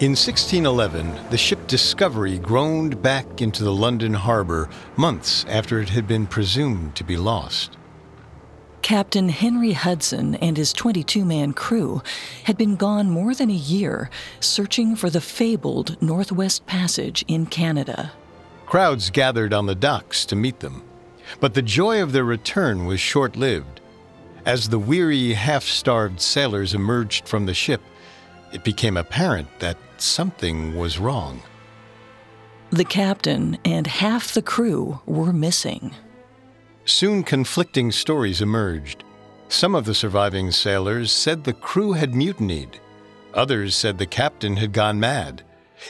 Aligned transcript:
In 0.00 0.12
1611, 0.12 1.28
the 1.28 1.36
ship 1.36 1.66
Discovery 1.66 2.38
groaned 2.38 3.02
back 3.02 3.42
into 3.42 3.62
the 3.62 3.72
London 3.74 4.14
harbor 4.14 4.70
months 4.96 5.44
after 5.46 5.78
it 5.78 5.90
had 5.90 6.08
been 6.08 6.26
presumed 6.26 6.96
to 6.96 7.04
be 7.04 7.18
lost. 7.18 7.76
Captain 8.80 9.28
Henry 9.28 9.72
Hudson 9.72 10.36
and 10.36 10.56
his 10.56 10.72
22 10.72 11.22
man 11.22 11.52
crew 11.52 12.00
had 12.44 12.56
been 12.56 12.76
gone 12.76 13.10
more 13.10 13.34
than 13.34 13.50
a 13.50 13.52
year 13.52 14.08
searching 14.40 14.96
for 14.96 15.10
the 15.10 15.20
fabled 15.20 16.00
Northwest 16.00 16.64
Passage 16.64 17.22
in 17.28 17.44
Canada. 17.44 18.12
Crowds 18.64 19.10
gathered 19.10 19.52
on 19.52 19.66
the 19.66 19.74
docks 19.74 20.24
to 20.24 20.34
meet 20.34 20.60
them, 20.60 20.82
but 21.40 21.52
the 21.52 21.60
joy 21.60 22.02
of 22.02 22.12
their 22.12 22.24
return 22.24 22.86
was 22.86 23.00
short 23.00 23.36
lived. 23.36 23.82
As 24.46 24.70
the 24.70 24.78
weary, 24.78 25.34
half 25.34 25.64
starved 25.64 26.22
sailors 26.22 26.72
emerged 26.72 27.28
from 27.28 27.44
the 27.44 27.52
ship, 27.52 27.82
it 28.52 28.64
became 28.64 28.96
apparent 28.96 29.48
that 29.58 29.76
something 29.98 30.76
was 30.76 30.98
wrong. 30.98 31.42
The 32.70 32.84
captain 32.84 33.58
and 33.64 33.86
half 33.86 34.32
the 34.32 34.42
crew 34.42 35.00
were 35.06 35.32
missing. 35.32 35.94
Soon 36.84 37.22
conflicting 37.22 37.90
stories 37.92 38.40
emerged. 38.40 39.04
Some 39.48 39.74
of 39.74 39.84
the 39.84 39.94
surviving 39.94 40.52
sailors 40.52 41.10
said 41.10 41.42
the 41.42 41.52
crew 41.52 41.92
had 41.92 42.14
mutinied. 42.14 42.80
Others 43.34 43.74
said 43.74 43.98
the 43.98 44.06
captain 44.06 44.56
had 44.56 44.72
gone 44.72 45.00
mad. 45.00 45.42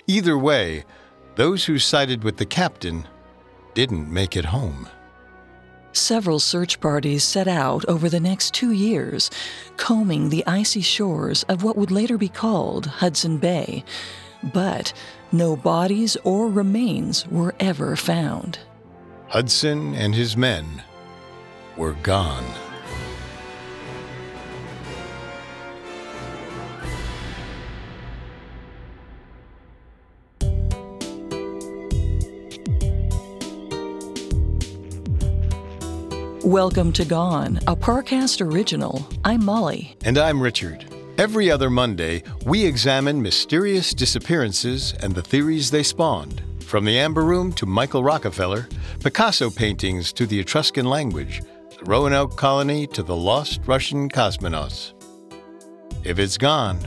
Either 0.06 0.38
way, 0.38 0.84
those 1.36 1.64
who 1.64 1.78
sided 1.78 2.24
with 2.24 2.36
the 2.36 2.46
captain 2.46 3.06
didn't 3.74 4.12
make 4.12 4.36
it 4.36 4.46
home. 4.46 4.88
Several 5.92 6.38
search 6.38 6.80
parties 6.80 7.24
set 7.24 7.48
out 7.48 7.84
over 7.86 8.08
the 8.08 8.20
next 8.20 8.54
two 8.54 8.70
years, 8.70 9.30
combing 9.76 10.28
the 10.28 10.46
icy 10.46 10.82
shores 10.82 11.42
of 11.44 11.64
what 11.64 11.76
would 11.76 11.90
later 11.90 12.16
be 12.16 12.28
called 12.28 12.86
Hudson 12.86 13.38
Bay, 13.38 13.84
but 14.52 14.92
no 15.32 15.56
bodies 15.56 16.16
or 16.22 16.48
remains 16.48 17.26
were 17.26 17.54
ever 17.58 17.96
found. 17.96 18.58
Hudson 19.28 19.94
and 19.94 20.14
his 20.14 20.36
men 20.36 20.82
were 21.76 21.94
gone. 22.02 22.46
Welcome 36.44 36.94
to 36.94 37.04
Gone, 37.04 37.58
a 37.66 37.76
Parcast 37.76 38.40
original. 38.40 39.06
I'm 39.26 39.44
Molly. 39.44 39.94
And 40.06 40.16
I'm 40.16 40.40
Richard. 40.40 40.86
Every 41.18 41.50
other 41.50 41.68
Monday, 41.68 42.22
we 42.46 42.64
examine 42.64 43.20
mysterious 43.20 43.92
disappearances 43.92 44.94
and 45.02 45.14
the 45.14 45.20
theories 45.20 45.70
they 45.70 45.82
spawned. 45.82 46.40
From 46.60 46.86
the 46.86 46.98
Amber 46.98 47.24
Room 47.24 47.52
to 47.52 47.66
Michael 47.66 48.02
Rockefeller, 48.02 48.66
Picasso 49.00 49.50
paintings 49.50 50.14
to 50.14 50.24
the 50.24 50.40
Etruscan 50.40 50.86
language, 50.86 51.42
the 51.78 51.84
Roanoke 51.84 52.38
colony 52.38 52.86
to 52.86 53.02
the 53.02 53.14
lost 53.14 53.60
Russian 53.66 54.08
cosmonauts. 54.08 54.94
If 56.04 56.18
it's 56.18 56.38
gone, 56.38 56.78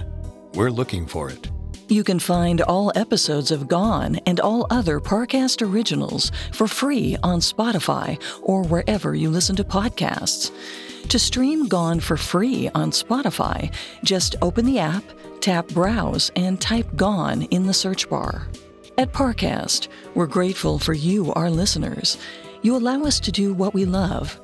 we're 0.56 0.72
looking 0.72 1.06
for 1.06 1.30
it. 1.30 1.53
You 1.94 2.04
can 2.04 2.18
find 2.18 2.60
all 2.62 2.92
episodes 2.96 3.52
of 3.52 3.68
Gone 3.68 4.16
and 4.26 4.40
all 4.40 4.66
other 4.72 5.00
Parcast 5.00 5.62
originals 5.62 6.32
for 6.52 6.68
free 6.68 7.18
on 7.22 7.40
Spotify 7.40 8.20
or 8.42 8.64
wherever 8.64 9.14
you 9.14 9.30
listen 9.30 9.56
to 9.58 9.64
podcasts. 9.64 10.50
To 11.10 11.20
stream 11.20 11.68
Gone 11.68 12.00
for 12.00 12.18
free 12.18 12.68
on 12.74 12.90
Spotify, 12.90 13.72
just 14.04 14.36
open 14.42 14.66
the 14.66 14.80
app, 14.80 15.04
tap 15.40 15.68
Browse, 15.68 16.32
and 16.36 16.60
type 16.60 16.88
Gone 16.96 17.44
in 17.52 17.68
the 17.68 17.76
search 17.76 18.10
bar. 18.10 18.48
At 18.98 19.14
Parcast, 19.14 19.88
we're 20.16 20.26
grateful 20.26 20.80
for 20.80 20.94
you, 20.96 21.32
our 21.34 21.52
listeners. 21.52 22.18
You 22.64 22.76
allow 22.76 23.04
us 23.04 23.20
to 23.20 23.32
do 23.32 23.54
what 23.54 23.76
we 23.76 23.86
love. 23.86 24.42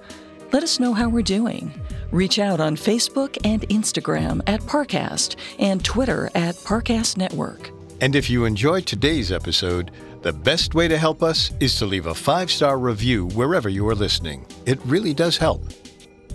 Let 0.51 0.61
us 0.61 0.79
know 0.79 0.93
how 0.93 1.09
we're 1.09 1.23
doing. 1.23 1.73
Reach 2.11 2.39
out 2.39 2.59
on 2.59 2.75
Facebook 2.75 3.37
and 3.43 3.61
Instagram 3.69 4.41
at 4.47 4.61
Parcast 4.61 5.35
and 5.59 5.83
Twitter 5.85 6.29
at 6.33 6.55
Parcast 6.55 7.17
Network. 7.17 7.71
And 8.01 8.15
if 8.15 8.29
you 8.29 8.45
enjoyed 8.45 8.85
today's 8.85 9.31
episode, 9.31 9.91
the 10.21 10.33
best 10.33 10.73
way 10.73 10.87
to 10.87 10.97
help 10.97 11.21
us 11.21 11.51
is 11.59 11.75
to 11.77 11.85
leave 11.85 12.07
a 12.07 12.15
five 12.15 12.49
star 12.49 12.79
review 12.79 13.27
wherever 13.27 13.69
you 13.69 13.87
are 13.87 13.95
listening. 13.95 14.45
It 14.65 14.79
really 14.85 15.13
does 15.13 15.37
help. 15.37 15.63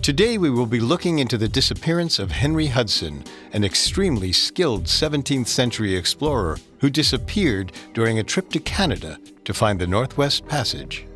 Today, 0.01 0.37
we 0.37 0.51
will 0.51 0.67
be 0.67 0.79
looking 0.79 1.19
into 1.19 1.37
the 1.37 1.47
disappearance 1.47 2.19
of 2.19 2.29
Henry 2.29 2.67
Hudson, 2.67 3.23
an 3.53 3.63
extremely 3.63 4.31
skilled 4.31 4.83
17th 4.83 5.47
century 5.47 5.95
explorer 5.95 6.59
who 6.79 6.91
disappeared 6.91 7.71
during 7.93 8.19
a 8.19 8.23
trip 8.23 8.49
to 8.51 8.59
Canada 8.59 9.17
to 9.45 9.53
find 9.53 9.79
the 9.79 9.87
Northwest 9.87 10.47
Passage. 10.47 11.07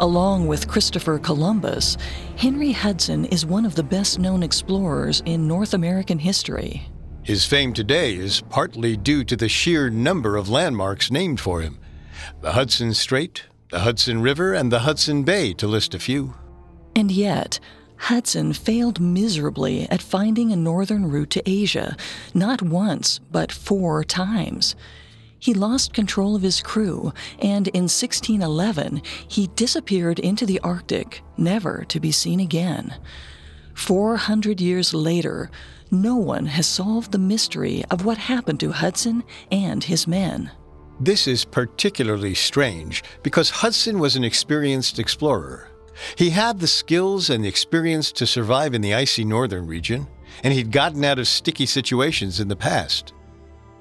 Along 0.00 0.46
with 0.46 0.68
Christopher 0.68 1.18
Columbus, 1.18 1.96
Henry 2.36 2.70
Hudson 2.70 3.24
is 3.26 3.44
one 3.44 3.66
of 3.66 3.74
the 3.74 3.82
best 3.82 4.20
known 4.20 4.44
explorers 4.44 5.24
in 5.26 5.48
North 5.48 5.74
American 5.74 6.20
history. 6.20 6.88
His 7.24 7.44
fame 7.44 7.72
today 7.72 8.14
is 8.14 8.40
partly 8.42 8.96
due 8.96 9.24
to 9.24 9.34
the 9.34 9.48
sheer 9.48 9.90
number 9.90 10.36
of 10.36 10.48
landmarks 10.48 11.10
named 11.10 11.40
for 11.40 11.62
him 11.62 11.78
the 12.40 12.52
Hudson 12.52 12.94
Strait, 12.94 13.44
the 13.70 13.80
Hudson 13.80 14.22
River, 14.22 14.54
and 14.54 14.72
the 14.72 14.80
Hudson 14.80 15.24
Bay, 15.24 15.52
to 15.54 15.66
list 15.66 15.94
a 15.94 15.98
few. 15.98 16.34
And 16.94 17.10
yet, 17.10 17.58
Hudson 17.96 18.52
failed 18.52 19.00
miserably 19.00 19.88
at 19.90 20.02
finding 20.02 20.52
a 20.52 20.56
northern 20.56 21.10
route 21.10 21.30
to 21.30 21.42
Asia, 21.48 21.96
not 22.34 22.62
once, 22.62 23.18
but 23.30 23.50
four 23.50 24.04
times. 24.04 24.76
He 25.38 25.54
lost 25.54 25.94
control 25.94 26.34
of 26.34 26.42
his 26.42 26.60
crew, 26.60 27.12
and 27.38 27.68
in 27.68 27.84
1611 27.84 29.02
he 29.28 29.46
disappeared 29.48 30.18
into 30.18 30.44
the 30.44 30.60
Arctic, 30.60 31.22
never 31.36 31.84
to 31.88 32.00
be 32.00 32.10
seen 32.10 32.40
again. 32.40 32.94
400 33.74 34.60
years 34.60 34.92
later, 34.92 35.50
no 35.90 36.16
one 36.16 36.46
has 36.46 36.66
solved 36.66 37.12
the 37.12 37.18
mystery 37.18 37.84
of 37.90 38.04
what 38.04 38.18
happened 38.18 38.60
to 38.60 38.72
Hudson 38.72 39.22
and 39.52 39.84
his 39.84 40.06
men. 40.06 40.50
This 41.00 41.28
is 41.28 41.44
particularly 41.44 42.34
strange 42.34 43.04
because 43.22 43.50
Hudson 43.50 44.00
was 44.00 44.16
an 44.16 44.24
experienced 44.24 44.98
explorer. 44.98 45.70
He 46.16 46.30
had 46.30 46.58
the 46.58 46.66
skills 46.66 47.30
and 47.30 47.44
the 47.44 47.48
experience 47.48 48.10
to 48.12 48.26
survive 48.26 48.74
in 48.74 48.82
the 48.82 48.94
icy 48.94 49.24
northern 49.24 49.66
region, 49.66 50.08
and 50.42 50.52
he'd 50.52 50.72
gotten 50.72 51.04
out 51.04 51.18
of 51.18 51.28
sticky 51.28 51.66
situations 51.66 52.40
in 52.40 52.48
the 52.48 52.56
past. 52.56 53.12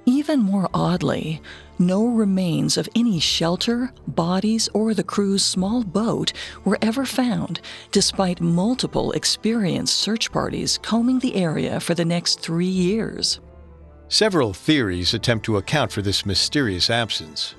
Even 0.09 0.39
more 0.39 0.69
oddly, 0.73 1.41
no 1.77 2.07
remains 2.07 2.77
of 2.77 2.87
any 2.95 3.19
shelter, 3.19 3.91
bodies, 4.07 4.69
or 4.73 4.93
the 4.93 5.03
crew's 5.03 5.43
small 5.43 5.83
boat 5.83 6.31
were 6.63 6.77
ever 6.81 7.05
found, 7.05 7.59
despite 7.91 8.39
multiple 8.39 9.11
experienced 9.11 9.97
search 9.97 10.31
parties 10.31 10.79
combing 10.81 11.19
the 11.19 11.35
area 11.35 11.81
for 11.81 11.93
the 11.93 12.05
next 12.05 12.39
three 12.39 12.65
years. 12.65 13.41
Several 14.07 14.53
theories 14.53 15.13
attempt 15.13 15.43
to 15.43 15.57
account 15.57 15.91
for 15.91 16.01
this 16.01 16.25
mysterious 16.25 16.89
absence. 16.89 17.55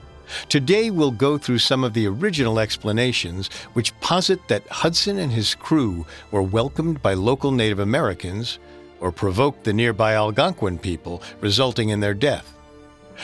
Today, 0.49 0.91
we'll 0.91 1.11
go 1.11 1.37
through 1.37 1.59
some 1.59 1.85
of 1.85 1.93
the 1.93 2.07
original 2.07 2.59
explanations 2.59 3.49
which 3.75 3.99
posit 4.01 4.41
that 4.49 4.67
Hudson 4.69 5.19
and 5.19 5.33
his 5.33 5.55
crew 5.55 6.07
were 6.31 6.43
welcomed 6.43 7.03
by 7.03 7.13
local 7.13 7.51
Native 7.51 7.79
Americans 7.79 8.59
or 9.01 9.13
provoked 9.13 9.65
the 9.65 9.73
nearby 9.73 10.15
Algonquin 10.15 10.79
people, 10.79 11.23
resulting 11.41 11.91
in 11.91 12.01
their 12.01 12.15
death. 12.15 12.55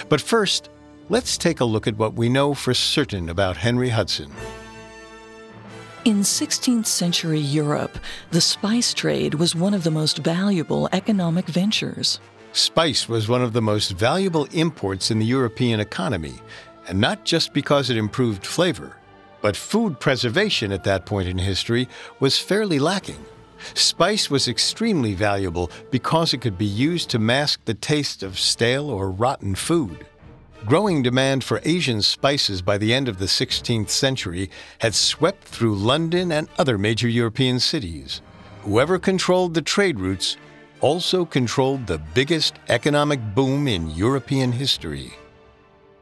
But 0.08 0.20
first, 0.20 0.70
let's 1.08 1.36
take 1.36 1.60
a 1.60 1.64
look 1.64 1.86
at 1.86 1.96
what 1.96 2.14
we 2.14 2.28
know 2.28 2.54
for 2.54 2.74
certain 2.74 3.28
about 3.28 3.56
Henry 3.56 3.90
Hudson. 3.90 4.30
In 6.04 6.20
16th 6.20 6.86
century 6.86 7.40
Europe, 7.40 7.98
the 8.30 8.40
spice 8.40 8.92
trade 8.92 9.34
was 9.34 9.54
one 9.54 9.72
of 9.72 9.84
the 9.84 9.90
most 9.90 10.18
valuable 10.18 10.88
economic 10.92 11.46
ventures. 11.46 12.20
Spice 12.52 13.08
was 13.08 13.28
one 13.28 13.42
of 13.42 13.54
the 13.54 13.62
most 13.62 13.92
valuable 13.92 14.44
imports 14.52 15.10
in 15.10 15.18
the 15.18 15.24
European 15.24 15.80
economy, 15.80 16.34
and 16.88 17.00
not 17.00 17.24
just 17.24 17.54
because 17.54 17.88
it 17.88 17.96
improved 17.96 18.44
flavor, 18.44 18.96
but 19.40 19.56
food 19.56 19.98
preservation 19.98 20.72
at 20.72 20.84
that 20.84 21.06
point 21.06 21.26
in 21.26 21.38
history 21.38 21.88
was 22.20 22.38
fairly 22.38 22.78
lacking. 22.78 23.24
Spice 23.72 24.30
was 24.30 24.48
extremely 24.48 25.14
valuable 25.14 25.70
because 25.90 26.34
it 26.34 26.42
could 26.42 26.58
be 26.58 26.66
used 26.66 27.08
to 27.10 27.18
mask 27.18 27.60
the 27.64 27.74
taste 27.74 28.22
of 28.22 28.38
stale 28.38 28.90
or 28.90 29.10
rotten 29.10 29.54
food. 29.54 30.06
Growing 30.66 31.02
demand 31.02 31.44
for 31.44 31.60
Asian 31.64 32.00
spices 32.00 32.62
by 32.62 32.78
the 32.78 32.92
end 32.92 33.08
of 33.08 33.18
the 33.18 33.26
16th 33.26 33.90
century 33.90 34.50
had 34.78 34.94
swept 34.94 35.44
through 35.44 35.74
London 35.74 36.32
and 36.32 36.48
other 36.58 36.78
major 36.78 37.08
European 37.08 37.60
cities. 37.60 38.22
Whoever 38.62 38.98
controlled 38.98 39.52
the 39.54 39.62
trade 39.62 40.00
routes 40.00 40.38
also 40.80 41.24
controlled 41.24 41.86
the 41.86 41.98
biggest 41.98 42.54
economic 42.68 43.20
boom 43.34 43.68
in 43.68 43.90
European 43.90 44.52
history. 44.52 45.12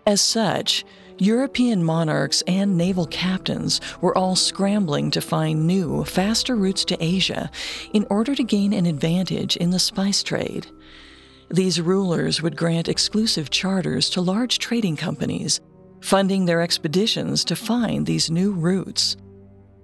As 0.07 0.21
such, 0.21 0.85
European 1.23 1.85
monarchs 1.85 2.43
and 2.49 2.77
naval 2.77 3.07
captains 3.07 3.81
were 4.01 4.19
all 4.19 4.35
scrambling 4.35 5.09
to 5.09 5.21
find 5.21 5.69
new, 5.69 6.05
faster 6.05 6.57
routes 6.57 6.85
to 6.85 7.01
Asia 7.01 7.49
in 7.93 8.05
order 8.11 8.35
to 8.35 8.43
gain 8.43 8.73
an 8.73 8.87
advantage 8.87 9.57
in 9.57 9.71
the 9.71 9.79
spice 9.79 10.25
trade. 10.25 10.67
These 11.49 11.81
rulers 11.81 12.43
would 12.43 12.57
grant 12.57 12.89
exclusive 12.89 13.51
charters 13.51 14.11
to 14.11 14.21
large 14.21 14.59
trading 14.59 14.97
companies, 14.97 15.61
funding 16.01 16.45
their 16.45 16.61
expeditions 16.61 17.45
to 17.45 17.55
find 17.55 18.05
these 18.05 18.29
new 18.29 18.51
routes. 18.51 19.17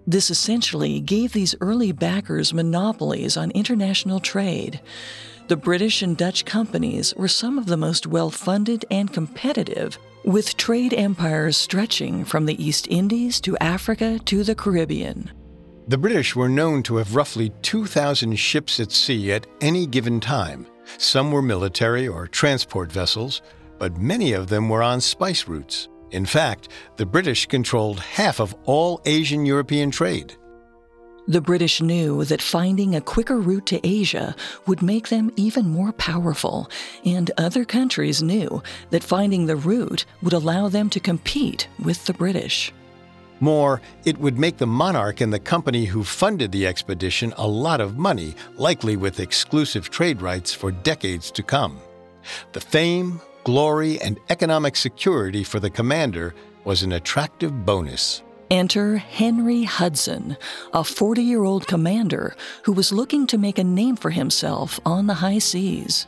This 0.09 0.33
essentially 0.33 0.99
gave 0.99 1.33
these 1.33 1.55
early 1.61 1.93
backers 1.93 2.53
monopolies 2.53 3.37
on 3.37 3.53
international 3.53 4.19
trade. 4.19 4.81
The 5.47 5.57
British 5.57 6.03
and 6.03 6.17
Dutch 6.17 6.45
companies 6.45 7.15
were 7.15 7.29
some 7.29 7.59
of 7.59 7.67
the 7.67 7.77
most 7.77 8.09
well 8.09 8.31
funded 8.31 8.85
and 8.91 9.13
competitive, 9.13 10.01
with 10.29 10.59
trade 10.59 10.93
empires 10.93 11.57
stretching 11.57 12.23
from 12.23 12.45
the 12.45 12.63
East 12.63 12.87
Indies 12.89 13.41
to 13.41 13.57
Africa 13.63 14.19
to 14.27 14.45
the 14.45 14.55
Caribbean. 14.55 15.31
The 15.89 15.97
British 15.97 16.37
were 16.37 16.51
known 16.51 16.83
to 16.83 16.97
have 16.97 17.17
roughly 17.17 17.51
2,000 17.63 18.37
ships 18.37 18.79
at 18.79 18.93
sea 18.93 19.33
at 19.33 19.47
any 19.63 19.87
given 19.87 20.21
time. 20.21 20.67
Some 20.99 21.33
were 21.33 21.41
military 21.41 22.07
or 22.07 22.27
transport 22.27 22.93
vessels, 22.93 23.41
but 23.79 23.97
many 23.97 24.35
of 24.35 24.49
them 24.49 24.69
were 24.69 24.83
on 24.83 25.01
spice 25.01 25.49
routes. 25.49 25.89
In 26.11 26.27
fact, 26.27 26.69
the 26.99 27.07
British 27.07 27.47
controlled 27.47 27.99
half 27.99 28.39
of 28.39 28.55
all 28.67 29.01
Asian 29.07 29.47
European 29.47 29.91
trade. 29.91 30.37
The 31.29 31.43
British 31.43 31.83
knew 31.83 32.25
that 32.25 32.41
finding 32.41 32.97
a 32.97 33.03
quicker 33.03 33.39
route 33.39 33.67
to 33.67 33.87
Asia 33.87 34.35
would 34.67 34.81
make 34.81 35.09
them 35.09 35.31
even 35.37 35.69
more 35.69 35.93
powerful, 35.93 36.71
and 37.05 37.31
other 37.37 37.67
countries 37.67 38.23
knew 38.23 38.63
that 38.89 39.05
finding 39.05 39.45
the 39.45 39.55
route 39.55 40.07
would 40.23 40.33
allow 40.33 40.71
them 40.71 40.89
to 40.89 40.99
compete 40.99 41.69
with 41.85 42.07
the 42.07 42.15
British. 42.15 42.73
More, 43.41 43.83
it 44.07 44.17
would 44.17 44.39
make 44.39 44.57
the 44.57 44.67
monarch 44.67 45.21
and 45.21 45.31
the 45.31 45.39
company 45.39 45.85
who 45.85 46.03
funded 46.03 46.51
the 46.51 46.67
expedition 46.67 47.35
a 47.37 47.47
lot 47.47 47.83
of 47.83 47.99
money, 47.99 48.35
likely 48.57 48.97
with 48.97 49.21
exclusive 49.21 49.91
trade 49.91 50.23
rights 50.23 50.55
for 50.55 50.73
decades 50.73 51.31
to 51.33 51.43
come. 51.43 51.79
The 52.53 52.61
fame, 52.61 53.21
glory, 53.45 54.01
and 54.01 54.19
economic 54.31 54.77
security 54.77 55.45
for 55.45 55.61
the 55.61 55.69
commander 55.69 56.35
was 56.65 56.83
an 56.83 56.93
attractive 56.93 57.67
bonus. 57.67 58.23
Enter 58.51 58.97
Henry 58.97 59.65
Hudson, 59.65 60.37
a 60.73 60.83
40 60.83 61.23
year 61.23 61.45
old 61.45 61.67
commander 61.67 62.35
who 62.65 62.73
was 62.73 62.93
looking 62.93 63.27
to 63.27 63.37
make 63.37 63.59
a 63.59 63.65
name 63.65 63.95
for 63.95 64.11
himself 64.11 64.81
on 64.87 65.07
the 65.07 65.15
high 65.15 65.39
seas. 65.39 66.07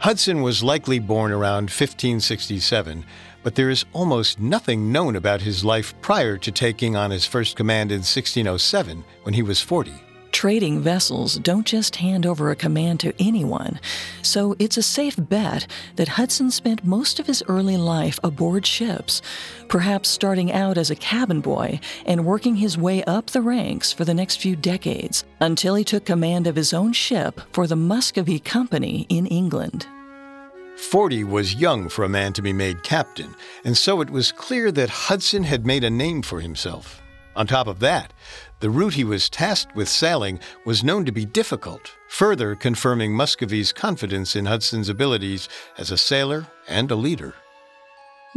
Hudson 0.00 0.42
was 0.42 0.62
likely 0.62 0.98
born 0.98 1.30
around 1.32 1.70
1567, 1.70 3.04
but 3.42 3.54
there 3.54 3.70
is 3.70 3.84
almost 3.92 4.40
nothing 4.40 4.90
known 4.90 5.16
about 5.16 5.40
his 5.40 5.64
life 5.64 5.94
prior 6.02 6.36
to 6.38 6.52
taking 6.52 6.96
on 6.96 7.10
his 7.10 7.26
first 7.26 7.56
command 7.56 7.92
in 7.92 7.98
1607 7.98 9.04
when 9.22 9.34
he 9.34 9.42
was 9.42 9.60
40. 9.60 9.92
Trading 10.32 10.80
vessels 10.80 11.36
don't 11.36 11.66
just 11.66 11.96
hand 11.96 12.26
over 12.26 12.50
a 12.50 12.56
command 12.56 13.00
to 13.00 13.12
anyone, 13.18 13.80
so 14.22 14.54
it's 14.58 14.76
a 14.76 14.82
safe 14.82 15.16
bet 15.18 15.66
that 15.96 16.08
Hudson 16.08 16.50
spent 16.50 16.84
most 16.84 17.18
of 17.18 17.26
his 17.26 17.42
early 17.48 17.76
life 17.76 18.20
aboard 18.22 18.66
ships, 18.66 19.20
perhaps 19.68 20.08
starting 20.08 20.52
out 20.52 20.78
as 20.78 20.90
a 20.90 20.96
cabin 20.96 21.40
boy 21.40 21.80
and 22.06 22.26
working 22.26 22.56
his 22.56 22.78
way 22.78 23.02
up 23.04 23.26
the 23.26 23.42
ranks 23.42 23.92
for 23.92 24.04
the 24.04 24.14
next 24.14 24.36
few 24.36 24.54
decades 24.54 25.24
until 25.40 25.74
he 25.74 25.84
took 25.84 26.04
command 26.04 26.46
of 26.46 26.56
his 26.56 26.72
own 26.72 26.92
ship 26.92 27.40
for 27.52 27.66
the 27.66 27.76
Muscovy 27.76 28.38
Company 28.38 29.06
in 29.08 29.26
England. 29.26 29.86
40 30.76 31.24
was 31.24 31.56
young 31.56 31.88
for 31.88 32.04
a 32.04 32.08
man 32.08 32.32
to 32.34 32.42
be 32.42 32.52
made 32.52 32.84
captain, 32.84 33.34
and 33.64 33.76
so 33.76 34.00
it 34.00 34.10
was 34.10 34.30
clear 34.30 34.70
that 34.70 34.90
Hudson 34.90 35.42
had 35.42 35.66
made 35.66 35.82
a 35.82 35.90
name 35.90 36.22
for 36.22 36.40
himself. 36.40 37.02
On 37.34 37.46
top 37.46 37.66
of 37.66 37.80
that, 37.80 38.12
the 38.60 38.70
route 38.70 38.94
he 38.94 39.04
was 39.04 39.28
tasked 39.28 39.74
with 39.76 39.88
sailing 39.88 40.40
was 40.64 40.82
known 40.82 41.04
to 41.04 41.12
be 41.12 41.24
difficult, 41.24 41.92
further 42.08 42.54
confirming 42.54 43.12
Muscovy's 43.12 43.72
confidence 43.72 44.34
in 44.34 44.46
Hudson's 44.46 44.88
abilities 44.88 45.48
as 45.76 45.90
a 45.90 45.98
sailor 45.98 46.46
and 46.66 46.90
a 46.90 46.96
leader. 46.96 47.34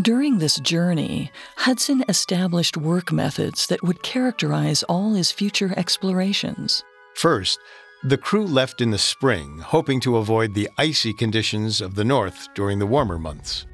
During 0.02 0.38
this 0.38 0.60
journey, 0.60 1.32
Hudson 1.58 2.04
established 2.08 2.78
work 2.78 3.12
methods 3.12 3.68
that 3.68 3.84
would 3.84 4.04
characterize 4.04 4.84
all 4.84 5.14
his 5.14 5.32
future 5.32 5.74
explorations. 5.76 6.84
First, 7.16 7.60
the 8.04 8.18
crew 8.18 8.46
left 8.46 8.82
in 8.82 8.92
the 8.92 8.98
spring, 8.98 9.60
hoping 9.60 10.00
to 10.02 10.18
avoid 10.18 10.54
the 10.54 10.70
icy 10.78 11.14
conditions 11.14 11.82
of 11.82 11.96
the 11.96 12.06
north 12.06 12.48
during 12.56 12.80
the 12.80 12.88
warmer 12.88 13.20
months. 13.20 13.68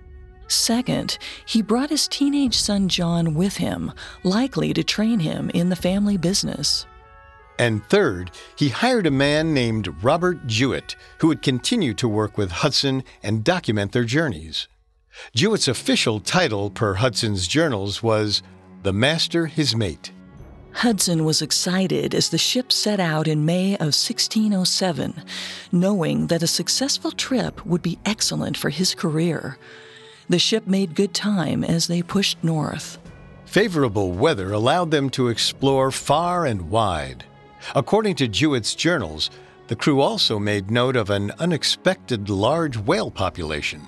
Second, 0.47 1.17
he 1.45 1.61
brought 1.61 1.89
his 1.89 2.07
teenage 2.07 2.55
son 2.55 2.87
John 2.87 3.33
with 3.33 3.57
him, 3.57 3.91
likely 4.23 4.73
to 4.73 4.83
train 4.83 5.19
him 5.19 5.49
in 5.53 5.69
the 5.69 5.75
family 5.75 6.17
business. 6.17 6.85
And 7.59 7.83
third, 7.85 8.31
he 8.55 8.69
hired 8.69 9.07
a 9.07 9.11
man 9.11 9.53
named 9.53 10.03
Robert 10.03 10.45
Jewett, 10.45 10.95
who 11.19 11.27
would 11.27 11.41
continue 11.41 11.93
to 11.95 12.07
work 12.07 12.37
with 12.37 12.51
Hudson 12.51 13.03
and 13.23 13.43
document 13.43 13.91
their 13.91 14.03
journeys. 14.03 14.67
Jewett's 15.33 15.67
official 15.67 16.19
title, 16.19 16.69
per 16.69 16.95
Hudson's 16.95 17.47
journals, 17.47 18.03
was 18.03 18.43
The 18.83 18.93
Master 18.93 19.47
His 19.47 19.75
Mate. 19.75 20.11
Hudson 20.73 21.25
was 21.25 21.41
excited 21.41 22.13
as 22.13 22.29
the 22.29 22.37
ship 22.37 22.71
set 22.71 22.99
out 22.99 23.27
in 23.27 23.45
May 23.45 23.73
of 23.75 23.95
1607, 23.97 25.23
knowing 25.71 26.27
that 26.27 26.43
a 26.43 26.47
successful 26.47 27.09
trip 27.09 27.65
would 27.65 27.81
be 27.81 27.97
excellent 28.05 28.55
for 28.55 28.69
his 28.69 28.93
career. 28.93 29.57
The 30.29 30.39
ship 30.39 30.67
made 30.67 30.95
good 30.95 31.13
time 31.13 31.63
as 31.63 31.87
they 31.87 32.01
pushed 32.01 32.43
north. 32.43 32.97
Favorable 33.45 34.11
weather 34.11 34.51
allowed 34.51 34.91
them 34.91 35.09
to 35.11 35.29
explore 35.29 35.89
far 35.89 36.45
and 36.45 36.69
wide. 36.69 37.23
According 37.75 38.15
to 38.15 38.27
Jewett's 38.27 38.75
journals, 38.75 39.29
the 39.67 39.75
crew 39.75 40.01
also 40.01 40.37
made 40.37 40.69
note 40.69 40.95
of 40.95 41.09
an 41.09 41.31
unexpected 41.39 42.29
large 42.29 42.77
whale 42.77 43.11
population. 43.11 43.87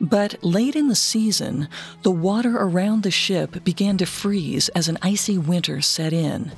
But 0.00 0.42
late 0.44 0.76
in 0.76 0.88
the 0.88 0.94
season, 0.94 1.68
the 2.02 2.10
water 2.10 2.56
around 2.56 3.02
the 3.02 3.10
ship 3.10 3.64
began 3.64 3.98
to 3.98 4.06
freeze 4.06 4.68
as 4.70 4.88
an 4.88 4.98
icy 5.02 5.38
winter 5.38 5.80
set 5.80 6.12
in. 6.12 6.52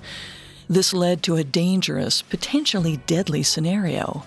This 0.68 0.92
led 0.92 1.22
to 1.24 1.36
a 1.36 1.44
dangerous, 1.44 2.22
potentially 2.22 2.98
deadly 3.06 3.42
scenario. 3.42 4.24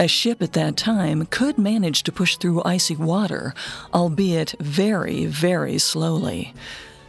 A 0.00 0.08
ship 0.08 0.42
at 0.42 0.54
that 0.54 0.76
time 0.76 1.26
could 1.26 1.56
manage 1.56 2.02
to 2.02 2.12
push 2.12 2.36
through 2.36 2.64
icy 2.64 2.96
water, 2.96 3.54
albeit 3.92 4.54
very, 4.58 5.26
very 5.26 5.78
slowly. 5.78 6.52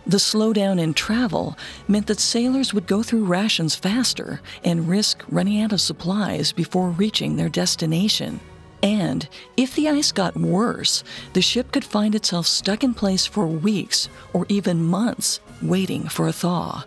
The 0.05 0.17
slowdown 0.17 0.79
in 0.79 0.93
travel 0.93 1.57
meant 1.87 2.05
that 2.07 2.19
sailors 2.19 2.75
would 2.75 2.85
go 2.85 3.01
through 3.01 3.25
rations 3.25 3.73
faster 3.73 4.39
and 4.63 4.87
risk 4.87 5.23
running 5.29 5.61
out 5.61 5.73
of 5.73 5.81
supplies 5.81 6.51
before 6.51 6.91
reaching 6.91 7.35
their 7.35 7.49
destination. 7.49 8.39
And 8.83 9.27
if 9.57 9.73
the 9.73 9.89
ice 9.89 10.11
got 10.11 10.37
worse, 10.37 11.03
the 11.33 11.41
ship 11.41 11.71
could 11.71 11.83
find 11.83 12.13
itself 12.13 12.45
stuck 12.45 12.83
in 12.83 12.93
place 12.93 13.25
for 13.25 13.47
weeks 13.47 14.09
or 14.31 14.45
even 14.47 14.83
months 14.83 15.39
waiting 15.59 16.07
for 16.07 16.27
a 16.27 16.33
thaw. 16.33 16.83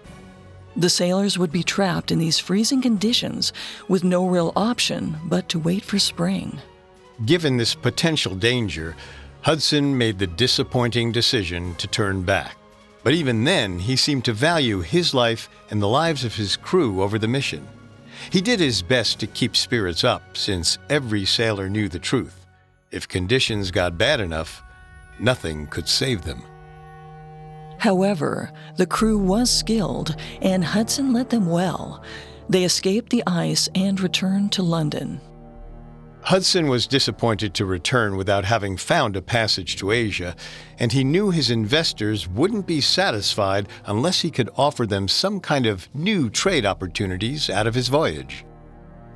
The 0.78 0.88
sailors 0.88 1.37
would 1.37 1.50
be 1.50 1.64
trapped 1.64 2.12
in 2.12 2.20
these 2.20 2.38
freezing 2.38 2.80
conditions 2.80 3.52
with 3.88 4.04
no 4.04 4.28
real 4.28 4.52
option 4.54 5.16
but 5.25 5.49
to 5.49 5.58
wait 5.58 5.82
for 5.82 5.99
spring. 5.99 6.61
Given 7.26 7.56
this 7.56 7.75
potential 7.75 8.37
danger, 8.37 8.94
Hudson 9.40 9.99
made 9.99 10.20
the 10.20 10.28
disappointing 10.28 11.11
decision 11.11 11.75
to 11.76 11.88
turn 11.88 12.23
back. 12.23 12.56
But 13.02 13.14
even 13.14 13.42
then, 13.42 13.80
he 13.80 13.97
seemed 13.97 14.25
to 14.26 14.32
value 14.32 14.80
his 14.80 15.12
life 15.12 15.49
and 15.68 15.82
the 15.82 15.88
lives 15.88 16.23
of 16.23 16.37
his 16.37 16.56
crew 16.56 17.02
over 17.02 17.18
the 17.18 17.26
mission. 17.26 17.66
He 18.30 18.40
did 18.40 18.61
his 18.61 18.80
best 18.80 19.18
to 19.18 19.26
keep 19.26 19.56
spirits 19.56 20.04
up, 20.04 20.37
since 20.37 20.78
every 20.88 21.25
sailor 21.25 21.68
knew 21.68 21.88
the 21.88 21.99
truth. 21.99 22.47
If 22.92 23.08
conditions 23.08 23.73
got 23.73 23.99
bad 23.99 24.20
enough, 24.20 24.62
nothing 25.18 25.66
could 25.66 25.88
save 25.88 26.23
them. 26.23 26.44
However, 27.78 28.52
the 28.76 28.87
crew 28.87 29.18
was 29.18 29.50
skilled, 29.50 30.16
and 30.42 30.64
Hudson 30.64 31.12
led 31.12 31.30
them 31.30 31.47
well. 31.47 32.02
They 32.49 32.64
escaped 32.64 33.11
the 33.11 33.23
ice 33.26 33.68
and 33.75 34.00
returned 34.00 34.52
to 34.52 34.62
London. 34.62 35.20
Hudson 36.23 36.68
was 36.68 36.87
disappointed 36.87 37.54
to 37.54 37.64
return 37.64 38.16
without 38.16 38.44
having 38.44 38.76
found 38.76 39.16
a 39.16 39.23
passage 39.23 39.76
to 39.76 39.92
Asia, 39.92 40.35
and 40.78 40.92
he 40.92 41.04
knew 41.04 41.30
his 41.30 41.50
investors 41.50 42.28
wouldn't 42.28 42.66
be 42.66 42.80
satisfied 42.80 43.68
unless 43.87 44.20
he 44.20 44.30
could 44.30 44.50
offer 44.56 44.85
them 44.85 45.08
some 45.08 45.40
kind 45.40 45.64
of 45.64 45.88
new 45.94 46.28
trade 46.28 46.66
opportunities 46.66 47.49
out 47.49 47.66
of 47.66 47.75
his 47.75 47.88
voyage. 47.88 48.44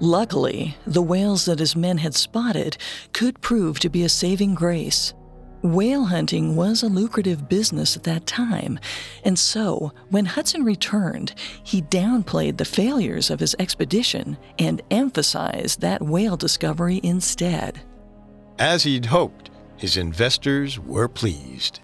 Luckily, 0.00 0.76
the 0.86 1.02
whales 1.02 1.44
that 1.44 1.58
his 1.58 1.76
men 1.76 1.98
had 1.98 2.14
spotted 2.14 2.76
could 3.12 3.40
prove 3.40 3.78
to 3.80 3.90
be 3.90 4.04
a 4.04 4.08
saving 4.08 4.54
grace. 4.54 5.12
Whale 5.62 6.06
hunting 6.06 6.56
was 6.56 6.82
a 6.82 6.88
lucrative 6.88 7.48
business 7.48 7.96
at 7.96 8.02
that 8.02 8.26
time, 8.26 8.80
and 9.22 9.38
so 9.38 9.92
when 10.10 10.24
Hudson 10.26 10.64
returned, 10.64 11.34
he 11.62 11.82
downplayed 11.82 12.56
the 12.56 12.64
failures 12.64 13.30
of 13.30 13.38
his 13.38 13.54
expedition 13.60 14.38
and 14.58 14.82
emphasized 14.90 15.80
that 15.80 16.02
whale 16.02 16.36
discovery 16.36 17.00
instead. 17.04 17.80
As 18.58 18.82
he'd 18.82 19.06
hoped, 19.06 19.50
his 19.76 19.96
investors 19.96 20.80
were 20.80 21.08
pleased. 21.08 21.78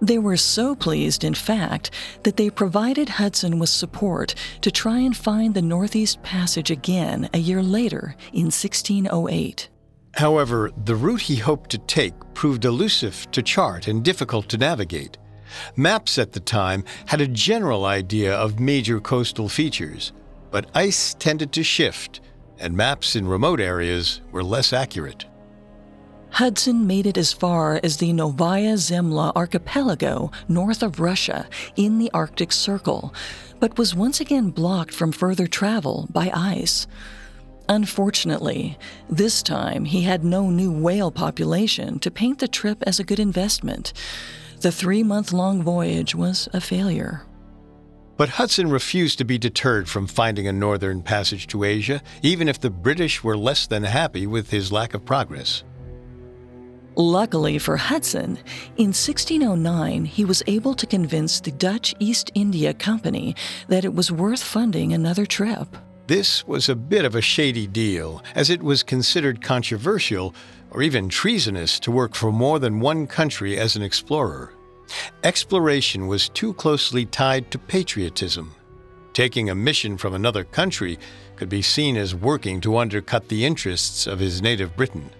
They 0.00 0.18
were 0.18 0.38
so 0.38 0.74
pleased, 0.74 1.22
in 1.22 1.34
fact, 1.34 1.90
that 2.22 2.38
they 2.38 2.48
provided 2.48 3.10
Hudson 3.10 3.58
with 3.58 3.68
support 3.68 4.34
to 4.62 4.70
try 4.70 5.00
and 5.00 5.14
find 5.14 5.52
the 5.52 5.62
Northeast 5.62 6.22
Passage 6.22 6.70
again 6.70 7.28
a 7.34 7.38
year 7.38 7.62
later 7.62 8.16
in 8.32 8.46
1608. 8.46 9.68
However, 10.16 10.70
the 10.84 10.96
route 10.96 11.20
he 11.20 11.36
hoped 11.36 11.70
to 11.70 11.78
take 11.78 12.14
proved 12.32 12.64
elusive 12.64 13.30
to 13.32 13.42
chart 13.42 13.86
and 13.86 14.02
difficult 14.02 14.48
to 14.48 14.56
navigate. 14.56 15.18
Maps 15.76 16.18
at 16.18 16.32
the 16.32 16.40
time 16.40 16.84
had 17.06 17.20
a 17.20 17.28
general 17.28 17.84
idea 17.84 18.34
of 18.34 18.58
major 18.58 18.98
coastal 18.98 19.48
features, 19.48 20.12
but 20.50 20.70
ice 20.74 21.14
tended 21.14 21.52
to 21.52 21.62
shift, 21.62 22.20
and 22.58 22.74
maps 22.74 23.14
in 23.14 23.28
remote 23.28 23.60
areas 23.60 24.22
were 24.32 24.42
less 24.42 24.72
accurate. 24.72 25.26
Hudson 26.30 26.86
made 26.86 27.06
it 27.06 27.18
as 27.18 27.32
far 27.32 27.78
as 27.82 27.98
the 27.98 28.12
Novaya 28.12 28.74
Zemlya 28.74 29.32
archipelago 29.36 30.30
north 30.48 30.82
of 30.82 30.98
Russia 30.98 31.46
in 31.76 31.98
the 31.98 32.10
Arctic 32.12 32.52
Circle, 32.52 33.14
but 33.60 33.78
was 33.78 33.94
once 33.94 34.20
again 34.20 34.48
blocked 34.48 34.94
from 34.94 35.12
further 35.12 35.46
travel 35.46 36.08
by 36.10 36.30
ice. 36.34 36.86
Unfortunately, 37.68 38.78
this 39.10 39.42
time 39.42 39.84
he 39.84 40.02
had 40.02 40.24
no 40.24 40.50
new 40.50 40.70
whale 40.70 41.10
population 41.10 41.98
to 41.98 42.10
paint 42.10 42.38
the 42.38 42.48
trip 42.48 42.82
as 42.86 43.00
a 43.00 43.04
good 43.04 43.18
investment. 43.18 43.92
The 44.60 44.70
three 44.70 45.02
month 45.02 45.32
long 45.32 45.62
voyage 45.62 46.14
was 46.14 46.48
a 46.52 46.60
failure. 46.60 47.22
But 48.16 48.30
Hudson 48.30 48.70
refused 48.70 49.18
to 49.18 49.24
be 49.24 49.36
deterred 49.36 49.88
from 49.88 50.06
finding 50.06 50.48
a 50.48 50.52
northern 50.52 51.02
passage 51.02 51.48
to 51.48 51.64
Asia, 51.64 52.02
even 52.22 52.48
if 52.48 52.58
the 52.58 52.70
British 52.70 53.22
were 53.22 53.36
less 53.36 53.66
than 53.66 53.82
happy 53.82 54.26
with 54.26 54.50
his 54.50 54.72
lack 54.72 54.94
of 54.94 55.04
progress. 55.04 55.64
Luckily 56.94 57.58
for 57.58 57.76
Hudson, 57.76 58.38
in 58.78 58.94
1609 58.94 60.06
he 60.06 60.24
was 60.24 60.42
able 60.46 60.72
to 60.74 60.86
convince 60.86 61.40
the 61.40 61.52
Dutch 61.52 61.94
East 61.98 62.30
India 62.34 62.72
Company 62.72 63.36
that 63.68 63.84
it 63.84 63.92
was 63.92 64.10
worth 64.10 64.42
funding 64.42 64.94
another 64.94 65.26
trip. 65.26 65.76
This 66.06 66.46
was 66.46 66.68
a 66.68 66.76
bit 66.76 67.04
of 67.04 67.16
a 67.16 67.20
shady 67.20 67.66
deal, 67.66 68.22
as 68.36 68.48
it 68.48 68.62
was 68.62 68.84
considered 68.84 69.42
controversial 69.42 70.34
or 70.70 70.82
even 70.82 71.08
treasonous 71.08 71.80
to 71.80 71.90
work 71.90 72.14
for 72.14 72.30
more 72.30 72.60
than 72.60 72.78
one 72.78 73.08
country 73.08 73.58
as 73.58 73.74
an 73.74 73.82
explorer. 73.82 74.52
Exploration 75.24 76.06
was 76.06 76.28
too 76.28 76.54
closely 76.54 77.06
tied 77.06 77.50
to 77.50 77.58
patriotism. 77.58 78.54
Taking 79.14 79.50
a 79.50 79.54
mission 79.56 79.96
from 79.96 80.14
another 80.14 80.44
country 80.44 80.96
could 81.34 81.48
be 81.48 81.62
seen 81.62 81.96
as 81.96 82.14
working 82.14 82.60
to 82.60 82.76
undercut 82.76 83.28
the 83.28 83.44
interests 83.44 84.06
of 84.06 84.20
his 84.20 84.40
native 84.40 84.76
Britain. 84.76 85.10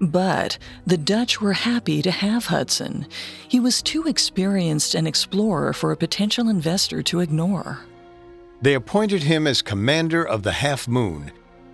But 0.00 0.56
the 0.86 0.96
Dutch 0.96 1.40
were 1.40 1.52
happy 1.52 2.00
to 2.00 2.10
have 2.10 2.46
Hudson. 2.46 3.06
He 3.46 3.60
was 3.60 3.82
too 3.82 4.04
experienced 4.06 4.94
an 4.94 5.06
explorer 5.06 5.74
for 5.74 5.92
a 5.92 5.96
potential 5.96 6.48
investor 6.48 7.02
to 7.02 7.20
ignore. 7.20 7.80
They 8.66 8.74
appointed 8.74 9.22
him 9.22 9.46
as 9.46 9.62
commander 9.62 10.26
of 10.26 10.42
the 10.42 10.50
Half 10.50 10.88
Moon 10.88 11.30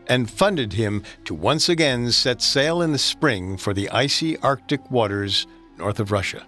and 0.09 0.31
funded 0.31 0.75
him 0.75 1.03
to 1.25 1.33
once 1.33 1.71
again 1.71 2.13
set 2.13 2.43
sail 2.43 2.83
in 2.83 2.93
the 2.93 2.99
spring 2.99 3.57
for 3.57 3.73
the 3.73 3.89
icy 3.89 4.37
Arctic 4.41 4.91
waters 4.91 5.47
north 5.79 5.99
of 6.01 6.13
Russia. 6.13 6.47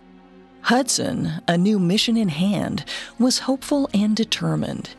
Hudson, 0.60 1.40
a 1.48 1.56
new 1.56 1.78
mission 1.78 2.18
in 2.18 2.28
hand, 2.28 2.84
was 3.18 3.38
hopeful 3.38 3.88
and 3.94 4.14
determined. 4.14 4.90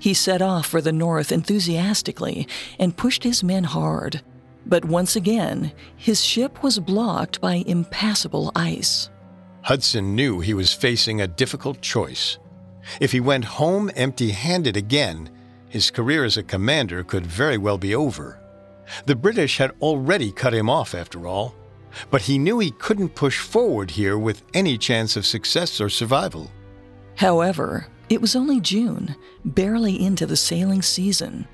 He 0.00 0.14
set 0.14 0.42
off 0.42 0.66
for 0.66 0.80
the 0.80 0.92
north 0.92 1.30
enthusiastically 1.30 2.48
and 2.76 2.96
pushed 2.96 3.22
his 3.22 3.44
men 3.44 3.62
hard. 3.62 4.20
But 4.66 4.84
once 4.84 5.14
again, 5.14 5.70
his 5.94 6.24
ship 6.24 6.64
was 6.64 6.80
blocked 6.80 7.40
by 7.40 7.62
impassable 7.68 8.50
ice. 8.56 9.10
Hudson 9.62 10.16
knew 10.16 10.40
he 10.40 10.54
was 10.54 10.72
facing 10.72 11.20
a 11.20 11.28
difficult 11.28 11.82
choice. 11.82 12.40
If 13.00 13.12
he 13.12 13.20
went 13.20 13.44
home 13.44 13.90
empty 13.96 14.30
handed 14.30 14.76
again, 14.76 15.30
his 15.68 15.90
career 15.90 16.24
as 16.24 16.36
a 16.36 16.42
commander 16.42 17.04
could 17.04 17.26
very 17.26 17.58
well 17.58 17.78
be 17.78 17.94
over. 17.94 18.40
The 19.06 19.16
British 19.16 19.58
had 19.58 19.72
already 19.82 20.32
cut 20.32 20.54
him 20.54 20.70
off, 20.70 20.94
after 20.94 21.26
all, 21.26 21.54
but 22.10 22.22
he 22.22 22.38
knew 22.38 22.58
he 22.58 22.70
couldn't 22.70 23.14
push 23.14 23.38
forward 23.38 23.90
here 23.90 24.18
with 24.18 24.42
any 24.54 24.78
chance 24.78 25.16
of 25.16 25.26
success 25.26 25.80
or 25.80 25.88
survival. 25.88 26.50
However, 27.16 27.88
it 28.08 28.20
was 28.20 28.34
only 28.34 28.60
June, 28.60 29.14
barely 29.44 30.00
into 30.02 30.24
the 30.24 30.36
sailing 30.36 30.82
season. 30.82 31.46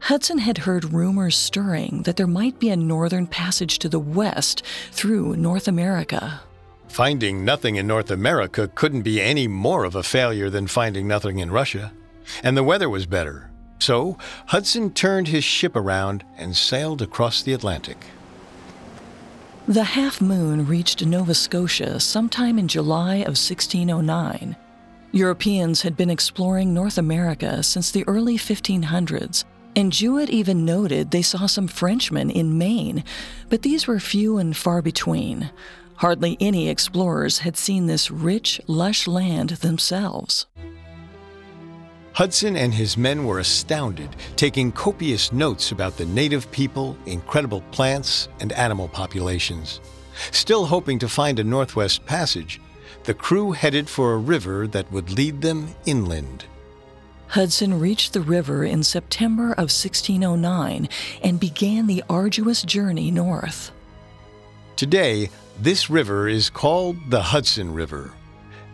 Hudson 0.00 0.38
had 0.38 0.58
heard 0.58 0.92
rumors 0.92 1.36
stirring 1.36 2.02
that 2.02 2.16
there 2.16 2.26
might 2.26 2.60
be 2.60 2.68
a 2.68 2.76
northern 2.76 3.26
passage 3.26 3.78
to 3.80 3.88
the 3.88 3.98
west 3.98 4.62
through 4.92 5.34
North 5.36 5.66
America. 5.66 6.42
Finding 6.94 7.44
nothing 7.44 7.74
in 7.74 7.88
North 7.88 8.12
America 8.12 8.70
couldn't 8.72 9.02
be 9.02 9.20
any 9.20 9.48
more 9.48 9.82
of 9.82 9.96
a 9.96 10.04
failure 10.04 10.48
than 10.48 10.68
finding 10.68 11.08
nothing 11.08 11.40
in 11.40 11.50
Russia. 11.50 11.92
And 12.44 12.56
the 12.56 12.62
weather 12.62 12.88
was 12.88 13.04
better. 13.04 13.50
So 13.80 14.16
Hudson 14.46 14.92
turned 14.92 15.26
his 15.26 15.42
ship 15.42 15.74
around 15.74 16.22
and 16.36 16.56
sailed 16.56 17.02
across 17.02 17.42
the 17.42 17.52
Atlantic. 17.52 17.98
The 19.66 19.82
Half 19.82 20.20
Moon 20.20 20.68
reached 20.68 21.04
Nova 21.04 21.34
Scotia 21.34 21.98
sometime 21.98 22.60
in 22.60 22.68
July 22.68 23.16
of 23.16 23.34
1609. 23.34 24.54
Europeans 25.10 25.82
had 25.82 25.96
been 25.96 26.10
exploring 26.10 26.72
North 26.72 26.96
America 26.96 27.64
since 27.64 27.90
the 27.90 28.06
early 28.06 28.38
1500s 28.38 29.42
and 29.76 29.92
Jewett 29.92 30.30
even 30.30 30.64
noted 30.64 31.10
they 31.10 31.22
saw 31.22 31.46
some 31.46 31.66
Frenchmen 31.66 32.30
in 32.30 32.58
Maine, 32.58 33.04
but 33.48 33.62
these 33.62 33.86
were 33.86 33.98
few 33.98 34.38
and 34.38 34.56
far 34.56 34.82
between. 34.82 35.50
Hardly 35.96 36.36
any 36.40 36.68
explorers 36.68 37.38
had 37.38 37.56
seen 37.56 37.86
this 37.86 38.10
rich, 38.10 38.60
lush 38.66 39.06
land 39.06 39.50
themselves. 39.50 40.46
Hudson 42.12 42.56
and 42.56 42.72
his 42.72 42.96
men 42.96 43.24
were 43.24 43.40
astounded, 43.40 44.14
taking 44.36 44.70
copious 44.70 45.32
notes 45.32 45.72
about 45.72 45.96
the 45.96 46.06
native 46.06 46.50
people, 46.52 46.96
incredible 47.06 47.60
plants, 47.72 48.28
and 48.40 48.52
animal 48.52 48.86
populations. 48.86 49.80
Still 50.30 50.64
hoping 50.66 50.98
to 51.00 51.08
find 51.08 51.38
a 51.40 51.44
Northwest 51.44 52.06
Passage, 52.06 52.60
the 53.02 53.14
crew 53.14 53.52
headed 53.52 53.88
for 53.88 54.12
a 54.12 54.18
river 54.18 54.66
that 54.68 54.90
would 54.92 55.10
lead 55.10 55.40
them 55.40 55.74
inland. 55.86 56.44
Hudson 57.28 57.80
reached 57.80 58.12
the 58.12 58.20
river 58.20 58.64
in 58.64 58.84
September 58.84 59.50
of 59.52 59.70
1609 59.72 60.88
and 61.22 61.40
began 61.40 61.88
the 61.88 62.04
arduous 62.08 62.62
journey 62.62 63.10
north. 63.10 63.72
Today, 64.76 65.30
this 65.60 65.88
river 65.88 66.28
is 66.28 66.50
called 66.50 66.96
the 67.10 67.22
Hudson 67.22 67.72
River. 67.72 68.12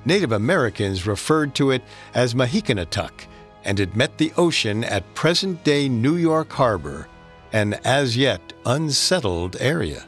Native 0.05 0.33
Americans 0.33 1.07
referred 1.07 1.55
to 1.57 1.71
it 1.71 1.83
as 2.15 2.35
Mahicanatuck, 2.35 3.27
and 3.65 3.79
it 3.79 3.97
met 3.97 4.17
the 4.19 4.33
ocean 4.37 4.85
at 4.85 5.15
present 5.15 5.63
day 5.63 5.89
New 5.89 6.17
York 6.17 6.51
Harbor, 6.53 7.07
an 7.53 7.75
as 7.85 8.17
yet 8.17 8.53
unsettled 8.65 9.57
area. 9.61 10.05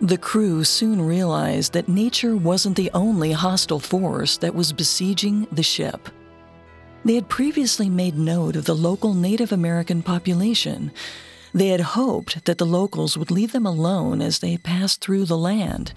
The 0.00 0.16
crew 0.16 0.62
soon 0.62 1.02
realized 1.02 1.72
that 1.72 1.88
nature 1.88 2.36
wasn't 2.36 2.76
the 2.76 2.90
only 2.94 3.32
hostile 3.32 3.80
force 3.80 4.36
that 4.38 4.54
was 4.54 4.72
besieging 4.72 5.46
the 5.50 5.62
ship. 5.62 6.08
They 7.04 7.16
had 7.16 7.28
previously 7.28 7.88
made 7.88 8.16
note 8.16 8.54
of 8.54 8.64
the 8.64 8.76
local 8.76 9.14
Native 9.14 9.50
American 9.50 10.02
population. 10.02 10.92
They 11.52 11.68
had 11.68 11.80
hoped 11.80 12.44
that 12.44 12.58
the 12.58 12.66
locals 12.66 13.16
would 13.16 13.30
leave 13.30 13.52
them 13.52 13.66
alone 13.66 14.20
as 14.20 14.38
they 14.38 14.56
passed 14.56 15.00
through 15.00 15.24
the 15.24 15.38
land. 15.38 15.92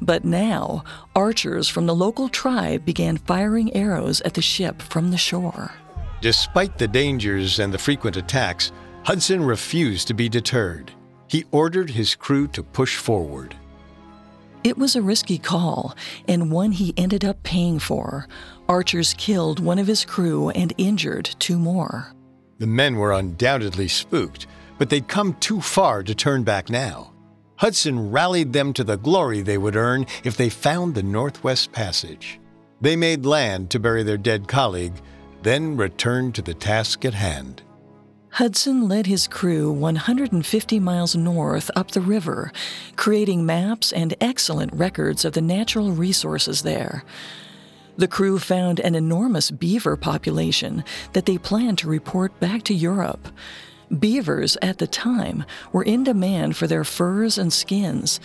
But 0.00 0.24
now, 0.24 0.84
archers 1.14 1.68
from 1.68 1.86
the 1.86 1.94
local 1.94 2.28
tribe 2.28 2.84
began 2.84 3.16
firing 3.16 3.74
arrows 3.74 4.20
at 4.22 4.34
the 4.34 4.42
ship 4.42 4.82
from 4.82 5.10
the 5.10 5.18
shore. 5.18 5.72
Despite 6.20 6.78
the 6.78 6.88
dangers 6.88 7.58
and 7.58 7.72
the 7.72 7.78
frequent 7.78 8.16
attacks, 8.16 8.72
Hudson 9.04 9.42
refused 9.42 10.08
to 10.08 10.14
be 10.14 10.28
deterred. 10.28 10.92
He 11.28 11.44
ordered 11.50 11.90
his 11.90 12.14
crew 12.14 12.48
to 12.48 12.62
push 12.62 12.96
forward. 12.96 13.54
It 14.64 14.76
was 14.76 14.96
a 14.96 15.02
risky 15.02 15.38
call, 15.38 15.96
and 16.26 16.50
one 16.50 16.72
he 16.72 16.92
ended 16.96 17.24
up 17.24 17.42
paying 17.42 17.78
for. 17.78 18.26
Archers 18.68 19.14
killed 19.14 19.60
one 19.60 19.78
of 19.78 19.86
his 19.86 20.04
crew 20.04 20.50
and 20.50 20.72
injured 20.78 21.36
two 21.38 21.58
more. 21.58 22.12
The 22.58 22.66
men 22.66 22.96
were 22.96 23.12
undoubtedly 23.12 23.86
spooked, 23.86 24.46
but 24.78 24.88
they'd 24.90 25.08
come 25.08 25.34
too 25.34 25.60
far 25.60 26.02
to 26.02 26.14
turn 26.14 26.44
back 26.44 26.70
now. 26.70 27.12
Hudson 27.56 28.10
rallied 28.10 28.52
them 28.52 28.72
to 28.72 28.84
the 28.84 28.96
glory 28.96 29.42
they 29.42 29.58
would 29.58 29.76
earn 29.76 30.06
if 30.22 30.36
they 30.36 30.48
found 30.48 30.94
the 30.94 31.02
Northwest 31.02 31.72
Passage. 31.72 32.40
They 32.80 32.94
made 32.94 33.26
land 33.26 33.70
to 33.70 33.80
bury 33.80 34.04
their 34.04 34.16
dead 34.16 34.46
colleague, 34.46 34.94
then 35.42 35.76
returned 35.76 36.36
to 36.36 36.42
the 36.42 36.54
task 36.54 37.04
at 37.04 37.14
hand. 37.14 37.62
Hudson 38.30 38.86
led 38.86 39.06
his 39.06 39.26
crew 39.26 39.72
150 39.72 40.78
miles 40.78 41.16
north 41.16 41.70
up 41.74 41.90
the 41.90 42.00
river, 42.00 42.52
creating 42.94 43.44
maps 43.44 43.92
and 43.92 44.14
excellent 44.20 44.72
records 44.72 45.24
of 45.24 45.32
the 45.32 45.40
natural 45.40 45.90
resources 45.90 46.62
there. 46.62 47.02
The 47.96 48.06
crew 48.06 48.38
found 48.38 48.78
an 48.78 48.94
enormous 48.94 49.50
beaver 49.50 49.96
population 49.96 50.84
that 51.14 51.26
they 51.26 51.38
planned 51.38 51.78
to 51.78 51.88
report 51.88 52.38
back 52.38 52.62
to 52.64 52.74
Europe. 52.74 53.26
Beavers 53.96 54.56
at 54.60 54.78
the 54.78 54.86
time 54.86 55.44
were 55.72 55.82
in 55.82 56.04
demand 56.04 56.56
for 56.56 56.66
their 56.66 56.84
furs 56.84 57.38
and 57.38 57.52
skins. 57.52 58.20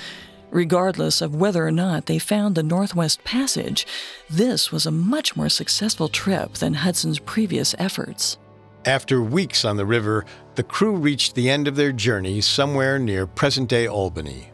Regardless 0.51 1.22
of 1.22 1.36
whether 1.36 1.65
or 1.65 1.72
not 1.72 2.05
they 2.05 2.20
found 2.20 2.55
the 2.55 2.63
Northwest 2.63 3.24
Passage, 3.24 3.88
this 4.29 4.72
was 4.72 4.86
a 4.86 4.91
much 4.91 5.36
more 5.36 5.50
successful 5.50 6.10
trip 6.10 6.53
than 6.55 6.75
Hudson's 6.75 7.20
previous 7.20 7.74
efforts. 7.79 8.38
After 8.86 9.22
weeks 9.22 9.63
on 9.65 9.77
the 9.77 9.86
river, 9.86 10.25
the 10.55 10.63
crew 10.63 10.96
reached 10.96 11.34
the 11.34 11.50
end 11.50 11.67
of 11.67 11.75
their 11.75 11.91
journey 11.91 12.41
somewhere 12.41 13.00
near 13.00 13.25
present 13.25 13.70
day 13.70 13.88
Albany. 13.88 14.51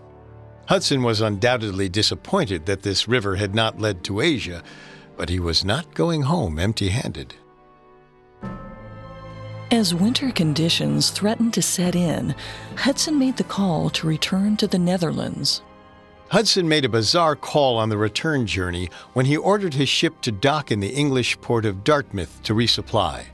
Hudson 0.68 1.02
was 1.02 1.20
undoubtedly 1.20 1.90
disappointed 1.90 2.68
that 2.68 2.84
this 2.84 3.08
river 3.08 3.36
had 3.36 3.56
not 3.56 3.82
led 3.82 4.04
to 4.04 4.22
Asia, 4.22 4.64
but 5.18 5.28
he 5.28 5.40
was 5.40 5.66
not 5.66 5.96
going 5.96 6.22
home 6.22 6.60
empty 6.60 6.90
handed. 6.90 7.34
As 9.72 9.94
winter 9.94 10.32
conditions 10.32 11.12
threatened 11.12 11.54
to 11.54 11.62
set 11.62 11.96
in, 11.96 12.34
Hudson 12.76 13.20
made 13.20 13.38
the 13.38 13.44
call 13.44 13.92
to 13.92 14.08
return 14.08 14.58
to 14.58 14.66
the 14.66 14.80
Netherlands. 14.80 15.62
Hudson 16.30 16.68
made 16.68 16.86
a 16.86 16.90
bizarre 16.90 17.36
call 17.36 17.78
on 17.78 17.90
the 17.90 17.98
return 17.98 18.48
journey 18.48 18.90
when 19.14 19.28
he 19.28 19.38
ordered 19.38 19.76
his 19.76 19.88
ship 19.88 20.22
to 20.22 20.32
dock 20.32 20.72
in 20.72 20.80
the 20.80 20.90
English 20.90 21.40
port 21.42 21.66
of 21.66 21.84
Dartmouth 21.84 22.42
to 22.44 22.56
resupply. 22.56 23.26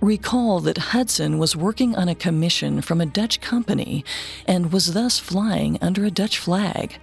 Recall 0.00 0.60
that 0.60 0.78
Hudson 0.78 1.38
was 1.38 1.56
working 1.56 1.96
on 1.96 2.08
a 2.08 2.14
commission 2.14 2.80
from 2.80 3.00
a 3.00 3.06
Dutch 3.06 3.40
company 3.40 4.04
and 4.46 4.72
was 4.72 4.94
thus 4.94 5.18
flying 5.18 5.76
under 5.82 6.04
a 6.04 6.10
Dutch 6.10 6.38
flag. 6.38 7.00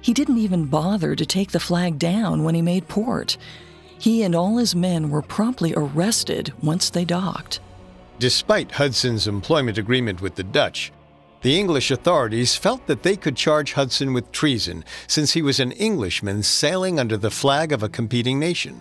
He 0.00 0.14
didn't 0.14 0.38
even 0.38 0.64
bother 0.64 1.14
to 1.14 1.26
take 1.26 1.50
the 1.50 1.60
flag 1.60 1.98
down 1.98 2.42
when 2.42 2.54
he 2.54 2.62
made 2.62 2.88
port. 2.88 3.36
He 3.98 4.22
and 4.22 4.34
all 4.34 4.56
his 4.56 4.74
men 4.74 5.10
were 5.10 5.20
promptly 5.20 5.74
arrested 5.76 6.54
once 6.62 6.88
they 6.88 7.04
docked. 7.04 7.60
Despite 8.18 8.72
Hudson's 8.72 9.26
employment 9.26 9.78
agreement 9.78 10.20
with 10.20 10.34
the 10.34 10.44
Dutch, 10.44 10.92
the 11.42 11.58
English 11.58 11.90
authorities 11.90 12.54
felt 12.54 12.86
that 12.86 13.02
they 13.02 13.16
could 13.16 13.36
charge 13.36 13.72
Hudson 13.72 14.12
with 14.12 14.30
treason 14.30 14.84
since 15.08 15.32
he 15.32 15.42
was 15.42 15.58
an 15.58 15.72
Englishman 15.72 16.42
sailing 16.44 17.00
under 17.00 17.16
the 17.16 17.32
flag 17.32 17.72
of 17.72 17.82
a 17.82 17.88
competing 17.88 18.38
nation. 18.38 18.80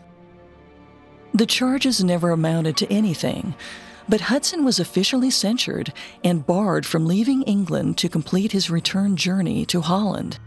The 1.34 1.48
charges 1.48 2.04
never 2.04 2.30
amounted 2.30 2.78
to 2.78 2.94
anything, 2.94 3.56
but 4.08 4.22
Hudson 4.22 4.64
was 4.64 4.80
officially 4.80 5.32
censured 5.32 5.92
and 6.24 6.46
barred 6.46 6.86
from 6.86 7.08
leaving 7.08 7.42
England 7.44 7.98
to 8.00 8.10
complete 8.10 8.52
his 8.52 8.70
return 8.70 9.16
journey 9.16 9.66
to 9.66 9.82
Holland. 9.82 10.38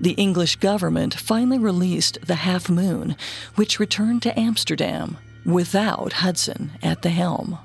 The 0.00 0.12
English 0.12 0.56
government 0.56 1.14
finally 1.14 1.58
released 1.58 2.18
the 2.26 2.36
Half 2.36 2.70
Moon, 2.70 3.16
which 3.56 3.78
returned 3.78 4.22
to 4.22 4.38
Amsterdam 4.38 5.18
without 5.44 6.14
Hudson 6.14 6.72
at 6.82 7.02
the 7.02 7.10
helm. 7.10 7.58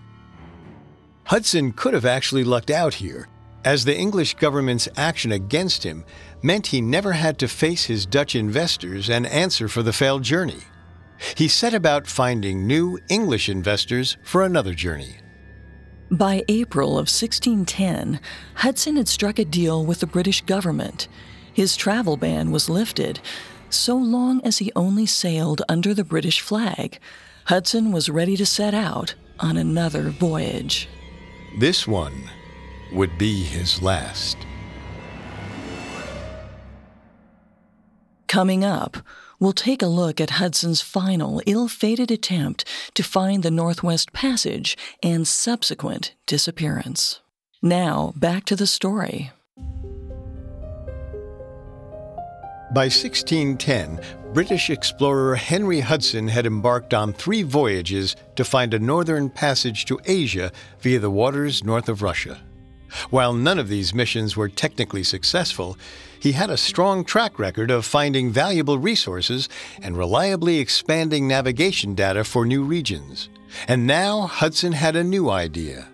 Hudson 1.29 1.71
could 1.73 1.93
have 1.93 2.07
actually 2.07 2.43
lucked 2.43 2.71
out 2.71 2.95
here, 2.95 3.27
as 3.63 3.85
the 3.85 3.95
English 3.95 4.33
government's 4.33 4.89
action 4.97 5.31
against 5.31 5.83
him 5.83 6.03
meant 6.41 6.65
he 6.65 6.81
never 6.81 7.11
had 7.11 7.37
to 7.37 7.47
face 7.47 7.85
his 7.85 8.07
Dutch 8.07 8.35
investors 8.35 9.11
and 9.11 9.27
answer 9.27 9.67
for 9.67 9.83
the 9.83 9.93
failed 9.93 10.23
journey. 10.23 10.63
He 11.35 11.47
set 11.47 11.75
about 11.75 12.07
finding 12.07 12.65
new 12.65 12.97
English 13.09 13.47
investors 13.47 14.17
for 14.23 14.41
another 14.41 14.73
journey. 14.73 15.17
By 16.09 16.43
April 16.47 16.93
of 16.93 17.05
1610, 17.13 18.19
Hudson 18.55 18.95
had 18.95 19.07
struck 19.07 19.37
a 19.37 19.45
deal 19.45 19.85
with 19.85 19.99
the 19.99 20.07
British 20.07 20.41
government. 20.41 21.07
His 21.53 21.77
travel 21.77 22.17
ban 22.17 22.49
was 22.49 22.71
lifted, 22.71 23.19
so 23.69 23.95
long 23.95 24.41
as 24.43 24.57
he 24.57 24.71
only 24.75 25.05
sailed 25.05 25.61
under 25.69 25.93
the 25.93 26.03
British 26.03 26.41
flag. 26.41 26.97
Hudson 27.45 27.91
was 27.91 28.09
ready 28.09 28.35
to 28.35 28.47
set 28.47 28.73
out 28.73 29.13
on 29.39 29.57
another 29.57 30.09
voyage. 30.09 30.89
This 31.57 31.87
one 31.87 32.29
would 32.91 33.17
be 33.17 33.43
his 33.43 33.81
last. 33.81 34.37
Coming 38.27 38.63
up, 38.63 38.97
we'll 39.39 39.53
take 39.53 39.81
a 39.81 39.87
look 39.87 40.21
at 40.21 40.31
Hudson's 40.31 40.81
final, 40.81 41.41
ill 41.45 41.67
fated 41.67 42.11
attempt 42.11 42.63
to 42.93 43.03
find 43.03 43.41
the 43.41 43.51
Northwest 43.51 44.13
Passage 44.13 44.77
and 45.01 45.27
subsequent 45.27 46.13
disappearance. 46.27 47.21
Now, 47.61 48.13
back 48.15 48.45
to 48.45 48.55
the 48.55 48.67
story. 48.67 49.31
By 52.71 52.85
1610, 52.85 53.99
British 54.31 54.69
explorer 54.69 55.33
Henry 55.33 55.79
Hudson 55.79 56.27
had 56.27 56.45
embarked 56.45 56.93
on 56.93 57.13
three 57.13 57.41
voyages 57.41 58.15
to 58.35 58.45
find 58.45 58.75
a 58.75 58.79
northern 58.79 59.27
passage 59.27 59.85
to 59.85 59.99
Asia 60.05 60.51
via 60.79 60.99
the 60.99 61.09
waters 61.09 61.63
north 61.63 61.89
of 61.89 62.03
Russia. 62.03 62.39
While 63.09 63.33
none 63.33 63.57
of 63.57 63.69
these 63.69 63.95
missions 63.95 64.37
were 64.37 64.49
technically 64.49 65.03
successful, 65.03 65.79
he 66.19 66.33
had 66.33 66.51
a 66.51 66.57
strong 66.57 67.03
track 67.03 67.39
record 67.39 67.71
of 67.71 67.85
finding 67.85 68.31
valuable 68.31 68.77
resources 68.77 69.49
and 69.81 69.97
reliably 69.97 70.59
expanding 70.59 71.27
navigation 71.27 71.95
data 71.95 72.23
for 72.23 72.45
new 72.45 72.63
regions. 72.63 73.29
And 73.67 73.87
now 73.87 74.27
Hudson 74.27 74.73
had 74.73 74.95
a 74.95 75.03
new 75.03 75.31
idea. 75.31 75.87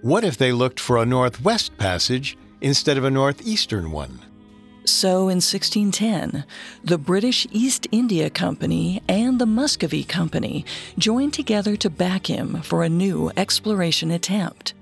What 0.00 0.24
if 0.24 0.36
they 0.36 0.50
looked 0.50 0.80
for 0.80 0.96
a 0.96 1.06
northwest 1.06 1.78
passage 1.78 2.36
instead 2.60 2.98
of 2.98 3.04
a 3.04 3.10
northeastern 3.10 3.92
one? 3.92 4.18
So 4.84 5.28
in 5.28 5.40
1610, 5.40 6.44
the 6.82 6.98
British 6.98 7.46
East 7.52 7.86
India 7.92 8.28
Company 8.30 9.00
and 9.08 9.38
the 9.38 9.46
Muscovy 9.46 10.02
Company 10.02 10.64
joined 10.98 11.34
together 11.34 11.76
to 11.76 11.88
back 11.88 12.28
him 12.28 12.62
for 12.62 12.82
a 12.82 12.88
new 12.88 13.30
exploration 13.36 14.10
attempt. 14.10 14.74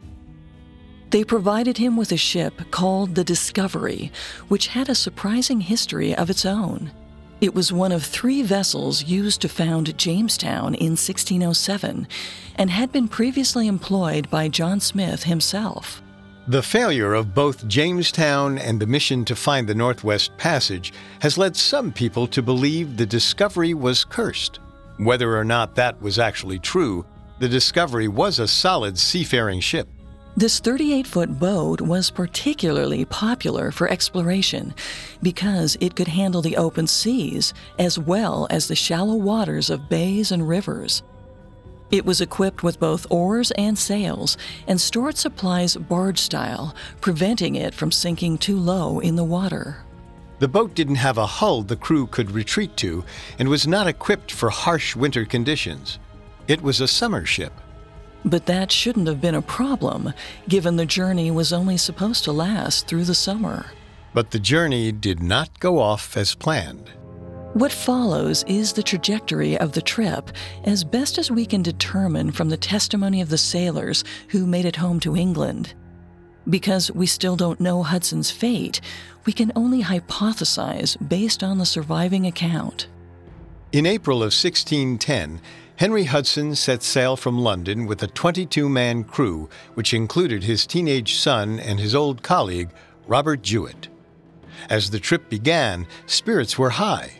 They 1.10 1.24
provided 1.24 1.76
him 1.76 1.96
with 1.96 2.12
a 2.12 2.16
ship 2.16 2.70
called 2.70 3.14
the 3.14 3.24
Discovery, 3.24 4.10
which 4.48 4.68
had 4.68 4.88
a 4.88 4.94
surprising 4.94 5.60
history 5.60 6.14
of 6.14 6.30
its 6.30 6.46
own. 6.46 6.92
It 7.40 7.54
was 7.54 7.72
one 7.72 7.92
of 7.92 8.04
three 8.04 8.42
vessels 8.42 9.04
used 9.04 9.40
to 9.42 9.48
found 9.48 9.96
Jamestown 9.98 10.74
in 10.74 10.92
1607 10.92 12.06
and 12.56 12.70
had 12.70 12.92
been 12.92 13.08
previously 13.08 13.66
employed 13.66 14.30
by 14.30 14.48
John 14.48 14.78
Smith 14.78 15.24
himself. 15.24 16.00
The 16.50 16.64
failure 16.64 17.14
of 17.14 17.32
both 17.32 17.68
Jamestown 17.68 18.58
and 18.58 18.80
the 18.80 18.86
mission 18.88 19.24
to 19.26 19.36
find 19.36 19.68
the 19.68 19.74
Northwest 19.76 20.36
Passage 20.36 20.92
has 21.20 21.38
led 21.38 21.54
some 21.54 21.92
people 21.92 22.26
to 22.26 22.42
believe 22.42 22.96
the 22.96 23.06
Discovery 23.06 23.72
was 23.72 24.02
cursed. 24.02 24.58
Whether 24.96 25.38
or 25.38 25.44
not 25.44 25.76
that 25.76 26.02
was 26.02 26.18
actually 26.18 26.58
true, 26.58 27.06
the 27.38 27.48
Discovery 27.48 28.08
was 28.08 28.40
a 28.40 28.48
solid 28.48 28.98
seafaring 28.98 29.60
ship. 29.60 29.86
This 30.36 30.58
38 30.58 31.06
foot 31.06 31.38
boat 31.38 31.80
was 31.80 32.10
particularly 32.10 33.04
popular 33.04 33.70
for 33.70 33.88
exploration 33.88 34.74
because 35.22 35.76
it 35.80 35.94
could 35.94 36.08
handle 36.08 36.42
the 36.42 36.56
open 36.56 36.88
seas 36.88 37.54
as 37.78 37.96
well 37.96 38.48
as 38.50 38.66
the 38.66 38.74
shallow 38.74 39.14
waters 39.14 39.70
of 39.70 39.88
bays 39.88 40.32
and 40.32 40.48
rivers. 40.48 41.04
It 41.90 42.07
was 42.07 42.20
equipped 42.20 42.62
with 42.62 42.79
both 42.79 43.07
oars 43.11 43.50
and 43.53 43.76
sails 43.76 44.37
and 44.68 44.81
stored 44.81 45.16
supplies 45.16 45.76
barge 45.76 46.20
style, 46.20 46.74
preventing 47.00 47.57
it 47.57 47.74
from 47.74 47.90
sinking 47.90 48.38
too 48.38 48.57
low 48.57 49.00
in 49.00 49.16
the 49.16 49.24
water. 49.24 49.79
The 50.38 50.48
boat 50.48 50.74
didn't 50.74 50.94
have 50.96 51.18
a 51.18 51.26
hull 51.26 51.62
the 51.62 51.76
crew 51.76 52.07
could 52.07 52.31
retreat 52.31 52.76
to 52.79 53.05
and 53.38 53.48
was 53.48 53.66
not 53.66 53.88
equipped 53.88 54.31
for 54.31 54.50
harsh 54.50 54.94
winter 54.94 55.24
conditions. 55.24 55.98
It 56.48 56.62
was 56.62 56.81
a 56.81 56.88
summer 56.88 57.26
ship. 57.26 57.53
But 58.24 58.46
that 58.46 58.70
shouldn't 58.70 59.09
have 59.09 59.20
been 59.20 59.35
a 59.35 59.42
problem, 59.42 60.12
given 60.48 60.76
the 60.76 60.87
journey 60.87 61.31
was 61.31 61.53
only 61.53 61.76
supposed 61.76 62.24
to 62.24 62.33
last 62.33 62.87
through 62.87 63.05
the 63.05 63.14
summer. 63.14 63.66
But 64.14 64.31
the 64.31 64.38
journey 64.38 64.92
did 64.92 65.20
not 65.22 65.59
go 65.61 65.79
off 65.79 66.16
as 66.16 66.35
planned. 66.35 66.90
What 67.54 67.72
follows 67.72 68.44
is 68.46 68.72
the 68.72 68.82
trajectory 68.82 69.58
of 69.58 69.72
the 69.72 69.82
trip, 69.82 70.30
as 70.62 70.84
best 70.84 71.18
as 71.18 71.32
we 71.32 71.44
can 71.44 71.62
determine 71.62 72.30
from 72.30 72.48
the 72.48 72.56
testimony 72.56 73.20
of 73.20 73.28
the 73.28 73.38
sailors 73.38 74.04
who 74.28 74.46
made 74.46 74.66
it 74.66 74.76
home 74.76 75.00
to 75.00 75.16
England. 75.16 75.74
Because 76.48 76.92
we 76.92 77.06
still 77.06 77.34
don't 77.34 77.58
know 77.58 77.82
Hudson's 77.82 78.30
fate, 78.30 78.80
we 79.26 79.32
can 79.32 79.50
only 79.56 79.82
hypothesize 79.82 80.96
based 81.08 81.42
on 81.42 81.58
the 81.58 81.66
surviving 81.66 82.24
account. 82.24 82.86
In 83.72 83.84
April 83.84 84.18
of 84.18 84.32
1610, 84.32 85.40
Henry 85.74 86.04
Hudson 86.04 86.54
set 86.54 86.84
sail 86.84 87.16
from 87.16 87.36
London 87.36 87.86
with 87.86 88.00
a 88.04 88.06
22 88.06 88.68
man 88.68 89.02
crew, 89.02 89.48
which 89.74 89.92
included 89.92 90.44
his 90.44 90.68
teenage 90.68 91.16
son 91.16 91.58
and 91.58 91.80
his 91.80 91.96
old 91.96 92.22
colleague, 92.22 92.70
Robert 93.08 93.42
Jewett. 93.42 93.88
As 94.68 94.90
the 94.90 95.00
trip 95.00 95.28
began, 95.28 95.88
spirits 96.06 96.56
were 96.56 96.70
high. 96.70 97.14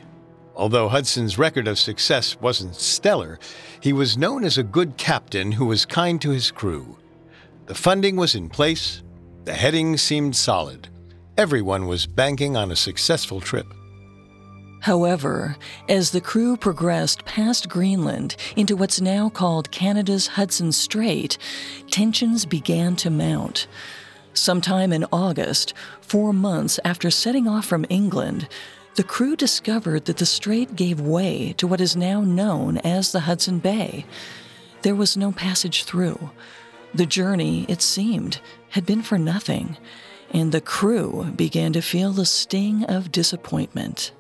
Although 0.61 0.91
Hudson's 0.91 1.39
record 1.39 1.67
of 1.67 1.79
success 1.79 2.39
wasn't 2.39 2.77
stellar, 2.77 3.39
he 3.81 3.95
was 3.95 4.19
known 4.19 4.45
as 4.45 4.59
a 4.59 4.63
good 4.63 4.99
captain 4.99 5.53
who 5.53 5.65
was 5.65 5.87
kind 5.87 6.21
to 6.21 6.29
his 6.29 6.51
crew. 6.51 6.99
The 7.65 7.75
funding 7.75 8.17
was 8.17 8.35
in 8.35 8.51
place, 8.51 9.03
the 9.47 9.55
heading 9.55 9.97
seemed 9.97 10.37
solid. 10.37 10.91
Everyone 11.39 11.87
was 11.87 12.07
banking 12.07 12.59
on 12.59 12.71
a 12.71 12.77
successful 12.77 13.41
trip. 13.41 13.65
However, 14.83 15.57
as 15.89 16.11
the 16.11 16.21
crew 16.21 16.59
progressed 16.59 17.25
past 17.25 17.71
Greenland 17.71 18.37
into 18.55 18.77
what's 18.77 19.01
now 19.01 19.31
called 19.31 19.71
Canada's 19.71 20.27
Hudson 20.27 20.73
Strait, 20.73 21.39
tensions 21.91 22.45
began 22.45 22.97
to 22.97 23.09
mount. 23.09 23.67
Sometime 24.35 24.93
in 24.93 25.07
August, 25.11 25.73
four 26.03 26.35
months 26.35 26.79
after 26.85 27.11
setting 27.11 27.49
off 27.49 27.65
from 27.65 27.87
England, 27.89 28.47
the 29.01 29.05
crew 29.05 29.35
discovered 29.35 30.05
that 30.05 30.19
the 30.19 30.27
strait 30.27 30.77
gave 30.77 31.01
way 31.01 31.55
to 31.57 31.67
what 31.67 31.81
is 31.81 31.97
now 31.97 32.21
known 32.21 32.77
as 32.85 33.13
the 33.13 33.21
Hudson 33.21 33.59
Bay. 33.59 34.05
There 34.83 34.95
was 34.95 35.17
no 35.17 35.33
passage 35.33 35.85
through. 35.85 36.29
The 36.93 37.07
journey, 37.07 37.65
it 37.67 37.81
seemed, 37.81 38.43
had 38.69 38.85
been 38.85 39.01
for 39.01 39.17
nothing, 39.17 39.79
and 40.35 40.53
the 40.53 40.61
crew 40.61 41.33
began 41.35 41.73
to 41.73 41.81
feel 41.81 42.13
the 42.13 42.27
sting 42.27 42.85
of 42.91 43.11
disappointment. 43.11 44.13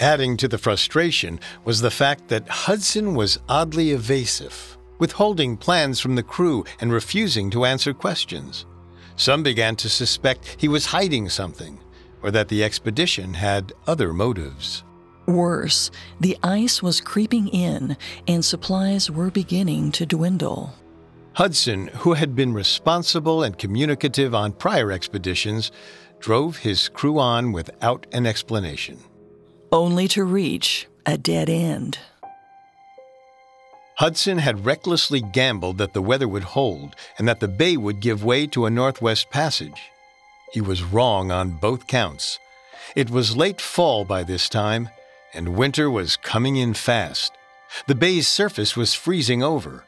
Adding 0.00 0.36
to 0.38 0.48
the 0.48 0.58
frustration 0.58 1.38
was 1.64 1.80
the 1.80 1.92
fact 1.92 2.26
that 2.26 2.48
Hudson 2.48 3.14
was 3.14 3.38
oddly 3.48 3.92
evasive, 3.92 4.76
withholding 4.98 5.56
plans 5.56 6.00
from 6.00 6.16
the 6.16 6.24
crew 6.24 6.64
and 6.80 6.92
refusing 6.92 7.50
to 7.50 7.66
answer 7.66 7.94
questions. 7.94 8.66
Some 9.14 9.44
began 9.44 9.76
to 9.76 9.88
suspect 9.88 10.56
he 10.58 10.66
was 10.66 10.86
hiding 10.86 11.28
something, 11.28 11.78
or 12.24 12.30
that 12.30 12.48
the 12.48 12.64
expedition 12.64 13.34
had 13.34 13.72
other 13.86 14.14
motives. 14.14 14.82
Worse, 15.26 15.90
the 16.20 16.36
ice 16.42 16.82
was 16.82 17.00
creeping 17.00 17.48
in 17.48 17.96
and 18.26 18.42
supplies 18.42 19.10
were 19.10 19.30
beginning 19.30 19.92
to 19.92 20.06
dwindle. 20.06 20.74
Hudson, 21.34 21.88
who 21.88 22.14
had 22.14 22.34
been 22.34 22.54
responsible 22.54 23.42
and 23.42 23.58
communicative 23.58 24.34
on 24.34 24.52
prior 24.52 24.90
expeditions, 24.90 25.70
drove 26.18 26.56
his 26.56 26.88
crew 26.88 27.18
on 27.18 27.52
without 27.52 28.06
an 28.12 28.26
explanation. 28.26 28.98
Only 29.70 30.08
to 30.08 30.24
reach 30.24 30.86
a 31.04 31.18
dead 31.18 31.50
end. 31.50 31.98
Hudson 33.96 34.38
had 34.38 34.64
recklessly 34.64 35.20
gambled 35.20 35.78
that 35.78 35.92
the 35.92 36.02
weather 36.02 36.26
would 36.26 36.42
hold 36.42 36.96
and 37.18 37.28
that 37.28 37.40
the 37.40 37.48
bay 37.48 37.76
would 37.76 38.00
give 38.00 38.24
way 38.24 38.46
to 38.48 38.66
a 38.66 38.70
northwest 38.70 39.30
passage. 39.30 39.90
He 40.54 40.60
was 40.60 40.84
wrong 40.84 41.32
on 41.32 41.50
both 41.50 41.88
counts. 41.88 42.38
It 42.94 43.10
was 43.10 43.36
late 43.36 43.60
fall 43.60 44.04
by 44.04 44.22
this 44.22 44.48
time, 44.48 44.88
and 45.32 45.56
winter 45.56 45.90
was 45.90 46.16
coming 46.16 46.54
in 46.54 46.74
fast. 46.74 47.32
The 47.88 47.96
bay's 47.96 48.28
surface 48.28 48.76
was 48.76 48.94
freezing 48.94 49.42
over. 49.42 49.84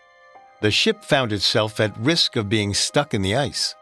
The 0.62 0.72
ship 0.72 1.04
found 1.04 1.32
itself 1.32 1.78
at 1.78 1.96
risk 1.96 2.34
of 2.34 2.48
being 2.48 2.74
stuck 2.74 3.14
in 3.14 3.22
the 3.22 3.36
ice. 3.36 3.76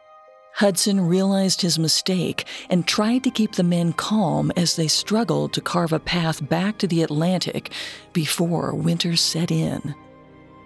Hudson 0.57 1.01
realized 1.01 1.63
his 1.63 1.79
mistake 1.79 2.47
and 2.69 2.87
tried 2.87 3.25
to 3.25 3.31
keep 3.31 3.53
the 3.53 3.63
men 3.63 3.95
calm 3.95 4.53
as 4.55 4.77
they 4.77 4.87
struggled 4.87 5.55
to 5.55 5.63
carve 5.63 5.95
a 5.95 5.99
path 5.99 6.47
back 6.51 6.77
to 6.77 6.87
the 6.87 7.03
Atlantic 7.03 7.73
before 8.13 8.75
winter 8.75 9.17
set 9.17 9.51
in. 9.51 9.95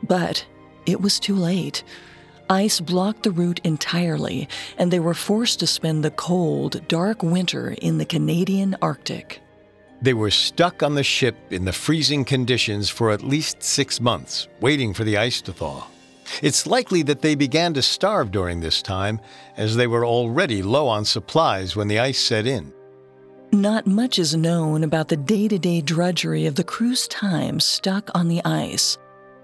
But 0.02 0.44
it 0.84 1.00
was 1.00 1.20
too 1.20 1.36
late. 1.36 1.84
Ice 2.50 2.80
blocked 2.80 3.24
the 3.24 3.30
route 3.30 3.60
entirely, 3.62 4.48
and 4.78 4.90
they 4.90 5.00
were 5.00 5.14
forced 5.14 5.60
to 5.60 5.66
spend 5.66 6.02
the 6.02 6.10
cold, 6.10 6.86
dark 6.88 7.22
winter 7.22 7.74
in 7.82 7.98
the 7.98 8.06
Canadian 8.06 8.76
Arctic. 8.80 9.40
They 10.00 10.14
were 10.14 10.30
stuck 10.30 10.82
on 10.82 10.94
the 10.94 11.02
ship 11.02 11.36
in 11.50 11.64
the 11.64 11.72
freezing 11.72 12.24
conditions 12.24 12.88
for 12.88 13.10
at 13.10 13.22
least 13.22 13.62
six 13.62 14.00
months, 14.00 14.48
waiting 14.60 14.94
for 14.94 15.04
the 15.04 15.18
ice 15.18 15.42
to 15.42 15.52
thaw. 15.52 15.86
It's 16.40 16.66
likely 16.66 17.02
that 17.02 17.20
they 17.20 17.34
began 17.34 17.74
to 17.74 17.82
starve 17.82 18.30
during 18.30 18.60
this 18.60 18.80
time, 18.80 19.20
as 19.56 19.76
they 19.76 19.86
were 19.86 20.06
already 20.06 20.62
low 20.62 20.86
on 20.86 21.04
supplies 21.04 21.74
when 21.74 21.88
the 21.88 21.98
ice 21.98 22.20
set 22.20 22.46
in. 22.46 22.72
Not 23.50 23.86
much 23.86 24.18
is 24.18 24.36
known 24.36 24.84
about 24.84 25.08
the 25.08 25.16
day 25.16 25.48
to 25.48 25.58
day 25.58 25.80
drudgery 25.80 26.46
of 26.46 26.54
the 26.54 26.64
crew's 26.64 27.08
time 27.08 27.60
stuck 27.60 28.10
on 28.14 28.28
the 28.28 28.42
ice. 28.44 28.98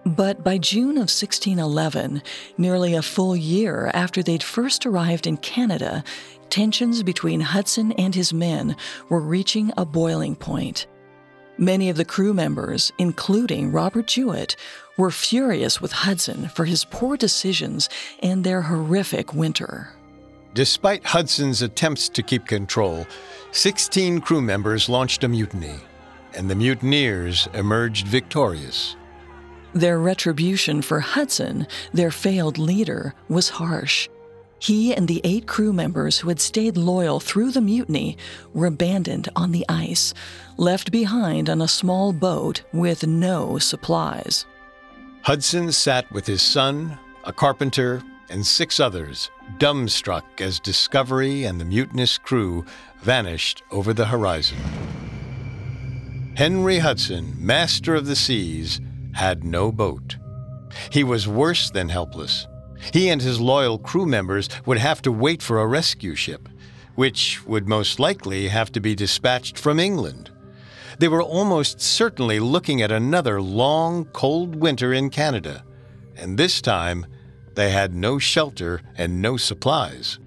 But 0.07 0.45
by 0.45 0.59
June 0.59 0.97
of 0.97 1.09
1611, 1.09 2.23
nearly 2.59 2.95
a 2.95 3.01
full 3.01 3.35
year 3.35 3.90
after 3.95 4.23
they'd 4.23 4.43
first 4.43 4.85
arrived 4.85 5.27
in 5.27 5.38
Canada, 5.38 6.05
tensions 6.51 7.03
between 7.03 7.40
Hudson 7.40 7.93
and 7.93 8.14
his 8.14 8.33
men 8.33 8.77
were 9.09 9.21
reaching 9.21 9.73
a 9.79 9.87
boiling 9.87 10.37
point. 10.37 10.87
Many 11.57 11.88
of 11.88 11.97
the 11.97 12.05
crew 12.05 12.35
members, 12.35 12.93
including 12.99 13.73
Robert 13.73 14.07
Jewett, 14.07 14.57
were 14.99 15.11
furious 15.11 15.81
with 15.81 15.93
Hudson 15.93 16.49
for 16.49 16.67
his 16.67 16.85
poor 16.85 17.17
decisions 17.17 17.88
and 18.23 18.45
their 18.45 18.61
horrific 18.61 19.33
winter. 19.33 19.95
Despite 20.53 21.05
Hudson's 21.05 21.62
attempts 21.62 22.11
to 22.11 22.23
keep 22.23 22.47
control, 22.47 23.07
16 23.53 24.21
crew 24.21 24.43
members 24.43 24.88
launched 24.88 25.25
a 25.25 25.29
mutiny, 25.29 25.77
and 26.35 26.51
the 26.51 26.55
mutineers 26.55 27.49
emerged 27.55 28.07
victorious. 28.07 28.97
Their 29.75 29.99
retribution 29.99 30.83
for 30.83 31.01
Hudson, 31.01 31.67
their 31.93 32.13
failed 32.13 32.59
leader, 32.59 33.13
was 33.29 33.49
harsh. 33.49 34.09
He 34.61 34.95
and 34.95 35.09
the 35.09 35.21
eight 35.25 35.47
crew 35.47 35.73
members 35.73 36.19
who 36.19 36.29
had 36.29 36.41
stayed 36.41 36.77
loyal 36.77 37.19
through 37.19 37.51
the 37.51 37.61
mutiny 37.61 38.17
were 38.53 38.67
abandoned 38.67 39.29
on 39.35 39.51
the 39.51 39.67
ice, 39.69 40.15
left 40.57 40.93
behind 40.93 41.51
on 41.51 41.61
a 41.61 41.69
small 41.69 42.13
boat 42.13 42.63
with 42.73 43.07
no 43.07 43.59
supplies. 43.59 44.47
Hudson 45.23 45.73
sat 45.73 46.11
with 46.13 46.27
his 46.27 46.41
son, 46.41 46.97
a 47.25 47.33
carpenter, 47.33 48.01
and 48.31 48.47
six 48.47 48.79
others, 48.79 49.31
dumbstruck 49.59 50.41
as 50.41 50.61
Discovery 50.61 51.45
and 51.45 51.61
the 51.61 51.65
mutinous 51.65 52.17
crew 52.17 52.65
vanished 53.03 53.63
over 53.71 53.93
the 53.93 54.07
horizon. 54.07 54.59
Henry 56.37 56.79
Hudson, 56.79 57.35
master 57.39 57.95
of 57.95 58.07
the 58.07 58.17
seas, 58.17 58.81
had 59.14 59.44
no 59.44 59.72
boat. 59.72 60.16
He 60.90 61.05
was 61.05 61.29
worse 61.29 61.70
than 61.70 61.88
helpless. 61.88 62.46
He 62.92 63.09
and 63.09 63.22
his 63.22 63.40
loyal 63.40 63.79
crew 63.79 64.07
members 64.07 64.48
would 64.66 64.79
have 64.79 65.00
to 65.03 65.12
wait 65.12 65.42
for 65.42 65.61
a 65.61 65.66
rescue 65.66 66.14
ship, 66.14 66.48
which 66.94 67.44
would 67.46 67.68
most 67.68 67.98
likely 67.98 68.48
have 68.48 68.70
to 68.72 68.81
be 68.81 68.94
dispatched 68.94 69.59
from 69.59 69.81
England. 69.81 70.31
They 70.98 71.09
were 71.09 71.22
almost 71.22 71.81
certainly 71.81 72.38
looking 72.38 72.83
at 72.83 72.92
another 72.92 73.40
long, 73.40 74.05
cold 74.07 74.55
winter 74.57 74.92
in 74.92 75.11
Canada, 75.11 75.64
and 76.16 76.38
this 76.38 76.61
time 76.61 77.07
they 77.55 77.70
had 77.70 77.94
no 77.94 78.18
shelter 78.18 78.81
and 78.96 79.22
no 79.22 79.37
supplies. 79.37 80.18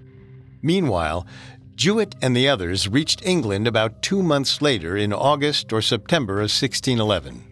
Meanwhile, 0.62 1.26
Jewett 1.74 2.16
and 2.20 2.36
the 2.36 2.48
others 2.48 2.88
reached 2.88 3.24
England 3.24 3.68
about 3.68 4.02
two 4.02 4.22
months 4.22 4.60
later 4.60 4.96
in 4.96 5.12
August 5.12 5.72
or 5.72 5.80
September 5.80 6.34
of 6.34 6.50
1611. 6.50 7.47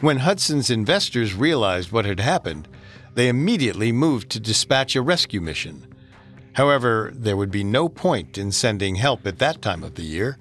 When 0.00 0.18
Hudson's 0.18 0.70
investors 0.70 1.34
realized 1.34 1.92
what 1.92 2.04
had 2.04 2.20
happened, 2.20 2.68
they 3.14 3.28
immediately 3.28 3.92
moved 3.92 4.30
to 4.30 4.40
dispatch 4.40 4.94
a 4.96 5.02
rescue 5.02 5.40
mission. 5.40 5.86
However, 6.54 7.12
there 7.14 7.36
would 7.36 7.50
be 7.50 7.64
no 7.64 7.88
point 7.88 8.38
in 8.38 8.52
sending 8.52 8.96
help 8.96 9.26
at 9.26 9.38
that 9.38 9.62
time 9.62 9.84
of 9.84 9.94
the 9.94 10.02
year. 10.02 10.38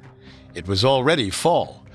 It 0.55 0.67
was 0.67 0.83
already 0.83 1.29
fall. 1.29 1.85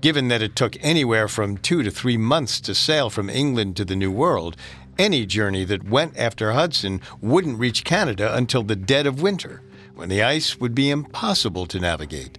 Given 0.00 0.28
that 0.28 0.42
it 0.42 0.56
took 0.56 0.76
anywhere 0.80 1.28
from 1.28 1.58
two 1.58 1.82
to 1.82 1.90
three 1.90 2.16
months 2.16 2.60
to 2.62 2.74
sail 2.74 3.10
from 3.10 3.30
England 3.30 3.76
to 3.76 3.84
the 3.84 3.96
New 3.96 4.10
World, 4.10 4.56
any 4.98 5.26
journey 5.26 5.64
that 5.64 5.88
went 5.88 6.16
after 6.16 6.52
Hudson 6.52 7.00
wouldn't 7.20 7.58
reach 7.58 7.84
Canada 7.84 8.34
until 8.36 8.62
the 8.62 8.76
dead 8.76 9.06
of 9.06 9.22
winter, 9.22 9.62
when 9.94 10.08
the 10.08 10.22
ice 10.22 10.60
would 10.60 10.74
be 10.74 10.90
impossible 10.90 11.66
to 11.66 11.80
navigate. 11.80 12.38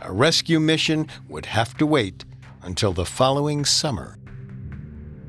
A 0.00 0.12
rescue 0.12 0.58
mission 0.58 1.06
would 1.28 1.46
have 1.46 1.76
to 1.78 1.86
wait 1.86 2.24
until 2.62 2.92
the 2.92 3.04
following 3.04 3.64
summer. 3.64 4.18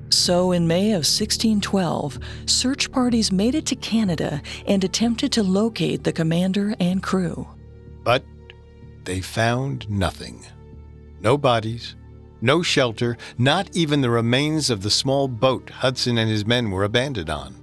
So, 0.10 0.52
in 0.52 0.68
May 0.68 0.92
of 0.92 1.06
1612, 1.06 2.20
search 2.46 2.92
parties 2.92 3.32
made 3.32 3.56
it 3.56 3.66
to 3.68 3.76
Canada 3.76 4.42
and 4.68 4.84
attempted 4.84 5.32
to 5.34 5.44
locate 5.44 6.04
the 6.04 6.14
commander 6.14 6.76
and 6.80 7.02
crew. 7.02 7.48
But 8.04 8.24
they 9.06 9.22
found 9.22 9.90
nothing. 9.90 10.46
No 11.20 11.38
bodies, 11.38 11.96
no 12.42 12.62
shelter, 12.62 13.18
not 13.38 13.76
even 13.76 14.02
the 14.02 14.10
remains 14.10 14.70
of 14.70 14.84
the 14.84 14.92
small 14.92 15.28
boat 15.28 15.70
Hudson 15.70 16.18
and 16.18 16.30
his 16.30 16.46
men 16.46 16.70
were 16.70 16.84
abandoned 16.84 17.30
on. 17.30 17.56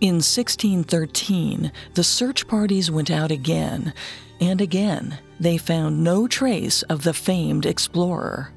In 0.00 0.16
1613, 0.16 1.72
the 1.94 2.04
search 2.04 2.46
parties 2.46 2.90
went 2.90 3.10
out 3.10 3.30
again, 3.30 3.94
and 4.40 4.60
again 4.60 5.18
they 5.40 5.56
found 5.58 6.04
no 6.04 6.28
trace 6.28 6.82
of 6.84 7.04
the 7.04 7.14
famed 7.14 7.66
explorer. 7.66 8.52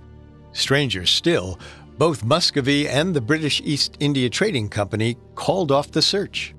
Stranger 0.54 1.06
still, 1.06 1.60
both 1.98 2.24
Muscovy 2.24 2.88
and 2.88 3.14
the 3.14 3.22
British 3.22 3.62
East 3.64 3.98
India 4.00 4.30
Trading 4.30 4.70
Company 4.70 5.18
called 5.36 5.72
off 5.72 5.92
the 5.92 6.02
search. 6.02 6.56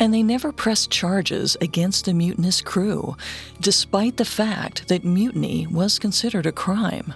And 0.00 0.14
they 0.14 0.22
never 0.22 0.52
pressed 0.52 0.90
charges 0.90 1.56
against 1.60 2.04
the 2.04 2.14
mutinous 2.14 2.60
crew, 2.60 3.16
despite 3.60 4.16
the 4.16 4.24
fact 4.24 4.88
that 4.88 5.04
mutiny 5.04 5.66
was 5.66 5.98
considered 5.98 6.46
a 6.46 6.52
crime. 6.52 7.14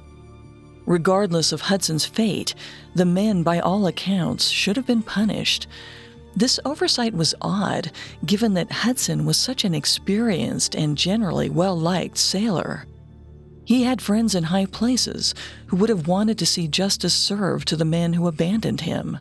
Regardless 0.85 1.53
of 1.53 1.61
Hudson's 1.61 2.05
fate, 2.05 2.55
the 2.95 3.05
men, 3.05 3.45
by 3.45 3.61
all 3.61 3.87
accounts, 3.87 4.49
should 4.49 4.77
have 4.77 4.87
been 4.87 5.03
punished. 5.03 5.69
This 6.35 6.59
oversight 6.65 7.15
was 7.15 7.35
odd, 7.41 7.93
given 8.27 8.55
that 8.55 8.73
Hudson 8.73 9.25
was 9.25 9.37
such 9.37 9.65
an 9.65 9.75
experienced 9.75 10.75
and 10.75 10.99
generally 10.99 11.51
well 11.51 11.79
liked 11.79 12.19
sailor. 12.19 12.87
He 13.65 13.85
had 13.85 14.03
friends 14.03 14.35
in 14.35 14.45
high 14.45 14.67
places 14.67 15.35
who 15.67 15.77
would 15.77 15.89
have 15.89 16.09
wanted 16.09 16.39
to 16.39 16.47
see 16.47 16.69
justice 16.69 17.15
served 17.15 17.69
to 17.69 17.77
the 17.77 17.85
men 17.85 18.15
who 18.15 18.27
abandoned 18.27 18.83
him. 18.83 19.19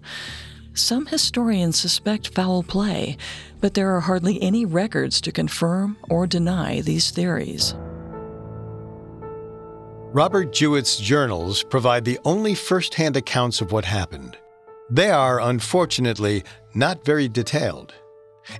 Some 0.73 1.07
historians 1.07 1.77
suspect 1.77 2.29
foul 2.29 2.63
play, 2.63 3.17
but 3.59 3.73
there 3.73 3.93
are 3.95 4.01
hardly 4.01 4.41
any 4.41 4.65
records 4.65 5.19
to 5.21 5.31
confirm 5.31 5.97
or 6.09 6.25
deny 6.25 6.81
these 6.81 7.11
theories. 7.11 7.75
Robert 10.13 10.51
Jewett's 10.51 10.97
journals 10.97 11.63
provide 11.63 12.03
the 12.03 12.19
only 12.25 12.55
first 12.55 12.95
hand 12.95 13.15
accounts 13.15 13.61
of 13.61 13.71
what 13.71 13.85
happened. 13.85 14.37
They 14.89 15.09
are, 15.09 15.39
unfortunately, 15.39 16.43
not 16.73 17.05
very 17.05 17.29
detailed. 17.29 17.93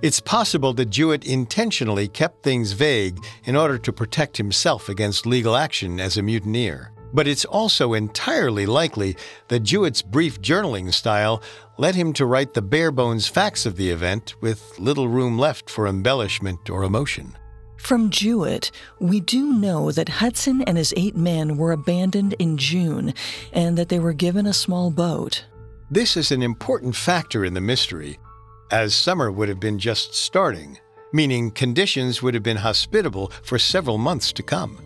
It's 0.00 0.20
possible 0.20 0.72
that 0.74 0.90
Jewett 0.90 1.24
intentionally 1.24 2.08
kept 2.08 2.42
things 2.42 2.72
vague 2.72 3.18
in 3.44 3.56
order 3.56 3.78
to 3.78 3.92
protect 3.92 4.36
himself 4.36 4.88
against 4.88 5.26
legal 5.26 5.56
action 5.56 6.00
as 6.00 6.16
a 6.16 6.22
mutineer. 6.22 6.92
But 7.12 7.28
it's 7.28 7.44
also 7.44 7.92
entirely 7.92 8.64
likely 8.64 9.16
that 9.48 9.60
Jewett's 9.64 10.00
brief 10.00 10.40
journaling 10.40 10.92
style 10.94 11.42
led 11.76 11.94
him 11.94 12.12
to 12.14 12.24
write 12.24 12.54
the 12.54 12.62
bare 12.62 12.90
bones 12.90 13.28
facts 13.28 13.66
of 13.66 13.76
the 13.76 13.90
event 13.90 14.34
with 14.40 14.78
little 14.78 15.08
room 15.08 15.38
left 15.38 15.68
for 15.68 15.86
embellishment 15.86 16.70
or 16.70 16.84
emotion. 16.84 17.36
From 17.76 18.10
Jewett, 18.10 18.70
we 19.00 19.18
do 19.18 19.52
know 19.52 19.90
that 19.90 20.08
Hudson 20.08 20.62
and 20.62 20.78
his 20.78 20.94
eight 20.96 21.16
men 21.16 21.56
were 21.56 21.72
abandoned 21.72 22.34
in 22.38 22.56
June 22.56 23.12
and 23.52 23.76
that 23.76 23.88
they 23.88 23.98
were 23.98 24.12
given 24.12 24.46
a 24.46 24.52
small 24.52 24.90
boat. 24.90 25.44
This 25.90 26.16
is 26.16 26.30
an 26.30 26.42
important 26.42 26.96
factor 26.96 27.44
in 27.44 27.54
the 27.54 27.60
mystery, 27.60 28.18
as 28.72 28.94
summer 28.94 29.30
would 29.30 29.50
have 29.50 29.60
been 29.60 29.78
just 29.78 30.14
starting, 30.14 30.78
meaning 31.12 31.50
conditions 31.50 32.22
would 32.22 32.32
have 32.32 32.42
been 32.42 32.56
hospitable 32.56 33.28
for 33.42 33.58
several 33.58 33.98
months 33.98 34.32
to 34.32 34.42
come. 34.42 34.78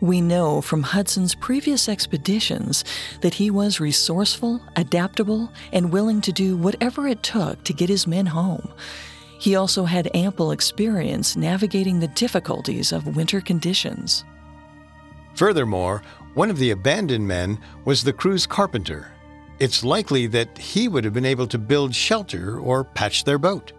We 0.00 0.20
know 0.20 0.60
from 0.60 0.82
Hudson's 0.82 1.34
previous 1.34 1.88
expeditions 1.88 2.84
that 3.22 3.34
he 3.34 3.50
was 3.50 3.80
resourceful, 3.80 4.60
adaptable, 4.76 5.50
and 5.72 5.90
willing 5.90 6.20
to 6.20 6.30
do 6.30 6.56
whatever 6.56 7.08
it 7.08 7.24
took 7.24 7.64
to 7.64 7.72
get 7.72 7.88
his 7.88 8.06
men 8.06 8.26
home. 8.26 8.72
He 9.40 9.56
also 9.56 9.84
had 9.84 10.14
ample 10.14 10.52
experience 10.52 11.36
navigating 11.36 11.98
the 11.98 12.08
difficulties 12.08 12.92
of 12.92 13.16
winter 13.16 13.40
conditions. 13.40 14.24
Furthermore, 15.34 16.02
one 16.34 16.50
of 16.50 16.58
the 16.58 16.70
abandoned 16.70 17.26
men 17.26 17.58
was 17.84 18.04
the 18.04 18.12
crew's 18.12 18.46
carpenter. 18.46 19.10
It's 19.60 19.84
likely 19.84 20.26
that 20.28 20.56
he 20.56 20.88
would 20.88 21.04
have 21.04 21.14
been 21.14 21.24
able 21.24 21.46
to 21.48 21.58
build 21.58 21.94
shelter 21.94 22.58
or 22.58 22.84
patch 22.84 23.24
their 23.24 23.38
boat. 23.38 23.72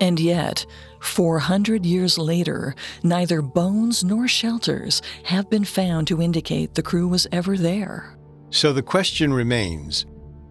And 0.00 0.20
yet, 0.20 0.64
400 1.00 1.84
years 1.84 2.18
later, 2.18 2.74
neither 3.02 3.42
bones 3.42 4.04
nor 4.04 4.28
shelters 4.28 5.02
have 5.24 5.50
been 5.50 5.64
found 5.64 6.06
to 6.08 6.22
indicate 6.22 6.74
the 6.74 6.82
crew 6.82 7.08
was 7.08 7.26
ever 7.32 7.56
there. 7.56 8.16
So 8.50 8.72
the 8.72 8.82
question 8.82 9.32
remains 9.32 10.06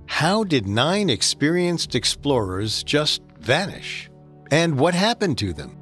how 0.07 0.43
did 0.43 0.67
nine 0.67 1.09
experienced 1.09 1.95
explorers 1.95 2.83
just 2.83 3.21
vanish? 3.39 4.09
And 4.51 4.79
what 4.79 4.93
happened 4.93 5.37
to 5.39 5.53
them? 5.53 5.77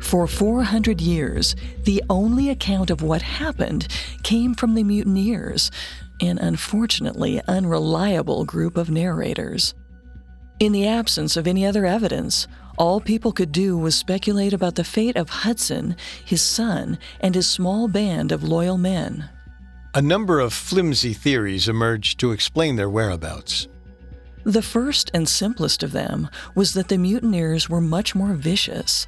For 0.00 0.26
400 0.28 1.00
years, 1.00 1.56
the 1.82 2.02
only 2.08 2.50
account 2.50 2.90
of 2.90 3.02
what 3.02 3.22
happened 3.22 3.88
came 4.22 4.54
from 4.54 4.74
the 4.74 4.84
mutineers, 4.84 5.70
an 6.20 6.38
unfortunately 6.38 7.40
unreliable 7.48 8.44
group 8.44 8.76
of 8.76 8.90
narrators. 8.90 9.74
In 10.58 10.72
the 10.72 10.86
absence 10.86 11.36
of 11.36 11.46
any 11.46 11.66
other 11.66 11.84
evidence, 11.84 12.46
all 12.78 13.00
people 13.00 13.32
could 13.32 13.52
do 13.52 13.76
was 13.76 13.94
speculate 13.94 14.52
about 14.52 14.74
the 14.74 14.84
fate 14.84 15.16
of 15.16 15.28
Hudson, 15.28 15.96
his 16.24 16.42
son, 16.42 16.98
and 17.20 17.34
his 17.34 17.48
small 17.48 17.88
band 17.88 18.32
of 18.32 18.42
loyal 18.42 18.78
men. 18.78 19.28
A 19.94 20.02
number 20.02 20.40
of 20.40 20.52
flimsy 20.52 21.14
theories 21.14 21.68
emerged 21.68 22.20
to 22.20 22.32
explain 22.32 22.76
their 22.76 22.90
whereabouts. 22.90 23.68
The 24.44 24.62
first 24.62 25.10
and 25.12 25.28
simplest 25.28 25.82
of 25.82 25.92
them 25.92 26.28
was 26.54 26.74
that 26.74 26.88
the 26.88 26.98
mutineers 26.98 27.68
were 27.68 27.80
much 27.80 28.14
more 28.14 28.34
vicious. 28.34 29.06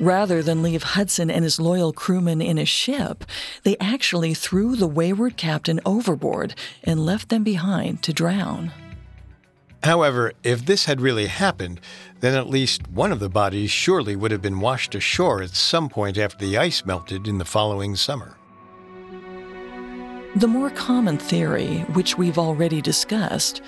Rather 0.00 0.42
than 0.42 0.62
leave 0.62 0.82
Hudson 0.82 1.30
and 1.30 1.42
his 1.42 1.58
loyal 1.58 1.92
crewmen 1.92 2.40
in 2.40 2.56
a 2.56 2.64
ship, 2.64 3.24
they 3.64 3.76
actually 3.80 4.32
threw 4.32 4.76
the 4.76 4.86
wayward 4.86 5.36
captain 5.36 5.80
overboard 5.84 6.54
and 6.84 7.04
left 7.04 7.30
them 7.30 7.42
behind 7.42 8.02
to 8.04 8.12
drown. 8.12 8.72
However, 9.82 10.32
if 10.42 10.64
this 10.64 10.84
had 10.86 11.00
really 11.00 11.26
happened, 11.26 11.80
then 12.20 12.34
at 12.34 12.48
least 12.48 12.88
one 12.88 13.12
of 13.12 13.20
the 13.20 13.28
bodies 13.28 13.70
surely 13.70 14.16
would 14.16 14.30
have 14.30 14.42
been 14.42 14.60
washed 14.60 14.94
ashore 14.94 15.42
at 15.42 15.50
some 15.50 15.88
point 15.88 16.18
after 16.18 16.44
the 16.44 16.58
ice 16.58 16.84
melted 16.84 17.28
in 17.28 17.38
the 17.38 17.44
following 17.44 17.94
summer. 17.94 18.36
The 20.36 20.48
more 20.48 20.70
common 20.70 21.18
theory, 21.18 21.80
which 21.94 22.18
we've 22.18 22.38
already 22.38 22.80
discussed, 22.80 23.62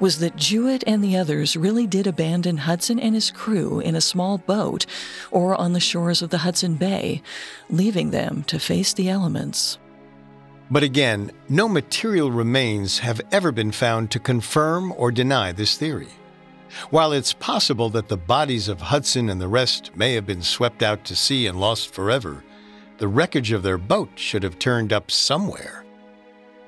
was 0.00 0.18
that 0.18 0.36
Jewett 0.36 0.84
and 0.86 1.02
the 1.02 1.16
others 1.16 1.56
really 1.56 1.86
did 1.86 2.06
abandon 2.06 2.58
Hudson 2.58 2.98
and 2.98 3.14
his 3.14 3.30
crew 3.30 3.80
in 3.80 3.94
a 3.94 4.00
small 4.00 4.38
boat 4.38 4.86
or 5.30 5.54
on 5.54 5.72
the 5.72 5.80
shores 5.80 6.22
of 6.22 6.30
the 6.30 6.38
Hudson 6.38 6.74
Bay, 6.74 7.22
leaving 7.70 8.10
them 8.10 8.42
to 8.44 8.58
face 8.58 8.92
the 8.92 9.08
elements. 9.08 9.78
But 10.70 10.82
again, 10.82 11.30
no 11.48 11.68
material 11.68 12.30
remains 12.30 12.98
have 13.00 13.20
ever 13.30 13.52
been 13.52 13.72
found 13.72 14.10
to 14.10 14.18
confirm 14.18 14.92
or 14.96 15.12
deny 15.12 15.52
this 15.52 15.76
theory. 15.76 16.08
While 16.90 17.12
it's 17.12 17.32
possible 17.32 17.88
that 17.90 18.08
the 18.08 18.16
bodies 18.16 18.68
of 18.68 18.80
Hudson 18.80 19.28
and 19.28 19.40
the 19.40 19.48
rest 19.48 19.94
may 19.94 20.14
have 20.14 20.26
been 20.26 20.42
swept 20.42 20.82
out 20.82 21.04
to 21.04 21.14
sea 21.14 21.46
and 21.46 21.60
lost 21.60 21.94
forever, 21.94 22.42
the 22.98 23.08
wreckage 23.08 23.52
of 23.52 23.62
their 23.62 23.78
boat 23.78 24.10
should 24.16 24.42
have 24.42 24.58
turned 24.58 24.92
up 24.92 25.10
somewhere. 25.10 25.84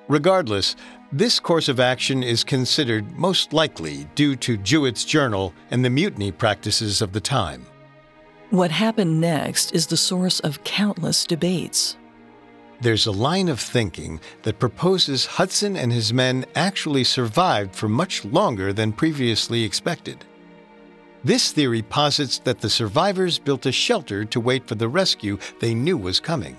Regardless, 0.08 0.76
this 1.12 1.38
course 1.38 1.68
of 1.68 1.78
action 1.78 2.22
is 2.22 2.42
considered 2.42 3.16
most 3.16 3.52
likely 3.52 4.08
due 4.14 4.36
to 4.36 4.56
Jewett's 4.56 5.04
journal 5.04 5.52
and 5.70 5.84
the 5.84 5.90
mutiny 5.90 6.32
practices 6.32 7.00
of 7.00 7.12
the 7.12 7.20
time. 7.20 7.64
What 8.50 8.70
happened 8.70 9.20
next 9.20 9.72
is 9.72 9.86
the 9.86 9.96
source 9.96 10.40
of 10.40 10.62
countless 10.64 11.24
debates. 11.24 11.96
There's 12.80 13.06
a 13.06 13.12
line 13.12 13.48
of 13.48 13.58
thinking 13.58 14.20
that 14.42 14.58
proposes 14.58 15.26
Hudson 15.26 15.76
and 15.76 15.92
his 15.92 16.12
men 16.12 16.44
actually 16.54 17.04
survived 17.04 17.74
for 17.74 17.88
much 17.88 18.24
longer 18.24 18.72
than 18.72 18.92
previously 18.92 19.62
expected. 19.64 20.24
This 21.24 21.50
theory 21.52 21.82
posits 21.82 22.38
that 22.40 22.60
the 22.60 22.70
survivors 22.70 23.38
built 23.38 23.66
a 23.66 23.72
shelter 23.72 24.24
to 24.26 24.40
wait 24.40 24.68
for 24.68 24.74
the 24.74 24.88
rescue 24.88 25.38
they 25.60 25.74
knew 25.74 25.96
was 25.96 26.20
coming. 26.20 26.56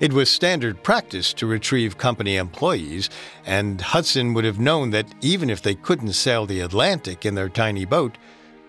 It 0.00 0.12
was 0.12 0.30
standard 0.30 0.82
practice 0.82 1.32
to 1.34 1.46
retrieve 1.46 1.98
company 1.98 2.36
employees, 2.36 3.10
and 3.44 3.80
Hudson 3.80 4.34
would 4.34 4.44
have 4.44 4.58
known 4.58 4.90
that 4.90 5.06
even 5.20 5.50
if 5.50 5.62
they 5.62 5.74
couldn't 5.74 6.12
sail 6.12 6.46
the 6.46 6.60
Atlantic 6.60 7.24
in 7.24 7.34
their 7.34 7.48
tiny 7.48 7.84
boat, 7.84 8.18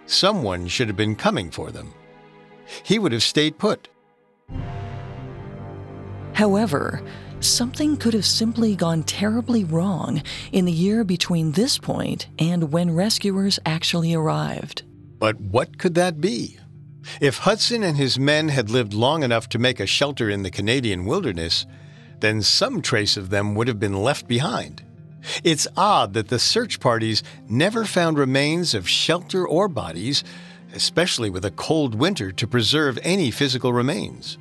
someone 0.05 0.67
should 0.67 0.87
have 0.87 0.97
been 0.97 1.15
coming 1.15 1.51
for 1.51 1.71
them. 1.71 1.93
He 2.83 2.99
would 2.99 3.11
have 3.11 3.23
stayed 3.23 3.57
put. 3.57 3.87
However, 6.33 7.01
something 7.39 7.97
could 7.97 8.13
have 8.13 8.25
simply 8.25 8.75
gone 8.75 9.03
terribly 9.03 9.63
wrong 9.63 10.21
in 10.51 10.65
the 10.65 10.71
year 10.71 11.03
between 11.03 11.51
this 11.51 11.77
point 11.77 12.27
and 12.37 12.71
when 12.71 12.93
rescuers 12.93 13.59
actually 13.65 14.13
arrived. 14.13 14.83
But 15.19 15.39
what 15.39 15.79
could 15.79 15.95
that 15.95 16.21
be? 16.21 16.59
If 17.21 17.39
Hudson 17.39 17.83
and 17.83 17.97
his 17.97 18.19
men 18.19 18.49
had 18.49 18.69
lived 18.69 18.93
long 18.93 19.23
enough 19.23 19.49
to 19.49 19.59
make 19.59 19.79
a 19.79 19.85
shelter 19.87 20.29
in 20.29 20.43
the 20.43 20.51
Canadian 20.51 21.05
wilderness, 21.05 21.65
then 22.19 22.41
some 22.41 22.81
trace 22.81 23.17
of 23.17 23.29
them 23.29 23.55
would 23.55 23.67
have 23.67 23.79
been 23.79 24.03
left 24.03 24.27
behind. 24.27 24.83
It's 25.43 25.67
odd 25.75 26.13
that 26.13 26.29
the 26.29 26.39
search 26.39 26.79
parties 26.79 27.23
never 27.49 27.85
found 27.85 28.17
remains 28.17 28.73
of 28.73 28.87
shelter 28.87 29.47
or 29.47 29.67
bodies, 29.67 30.23
especially 30.73 31.29
with 31.29 31.45
a 31.45 31.51
cold 31.51 31.95
winter 31.95 32.31
to 32.31 32.47
preserve 32.47 32.99
any 33.03 33.31
physical 33.31 33.73
remains. 33.73 34.37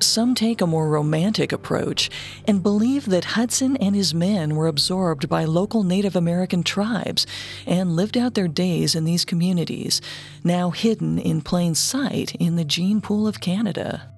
Some 0.00 0.34
take 0.34 0.60
a 0.60 0.66
more 0.66 0.88
romantic 0.88 1.52
approach 1.52 2.10
and 2.46 2.62
believe 2.62 3.06
that 3.06 3.24
Hudson 3.24 3.76
and 3.78 3.94
his 3.94 4.12
men 4.12 4.54
were 4.54 4.66
absorbed 4.66 5.28
by 5.28 5.44
local 5.44 5.82
Native 5.82 6.14
American 6.14 6.62
tribes 6.62 7.26
and 7.66 7.96
lived 7.96 8.16
out 8.16 8.34
their 8.34 8.48
days 8.48 8.94
in 8.94 9.04
these 9.04 9.24
communities, 9.24 10.02
now 10.44 10.70
hidden 10.70 11.18
in 11.18 11.40
plain 11.40 11.74
sight 11.74 12.34
in 12.34 12.56
the 12.56 12.64
gene 12.64 13.00
pool 13.00 13.26
of 13.26 13.40
Canada. 13.40 14.10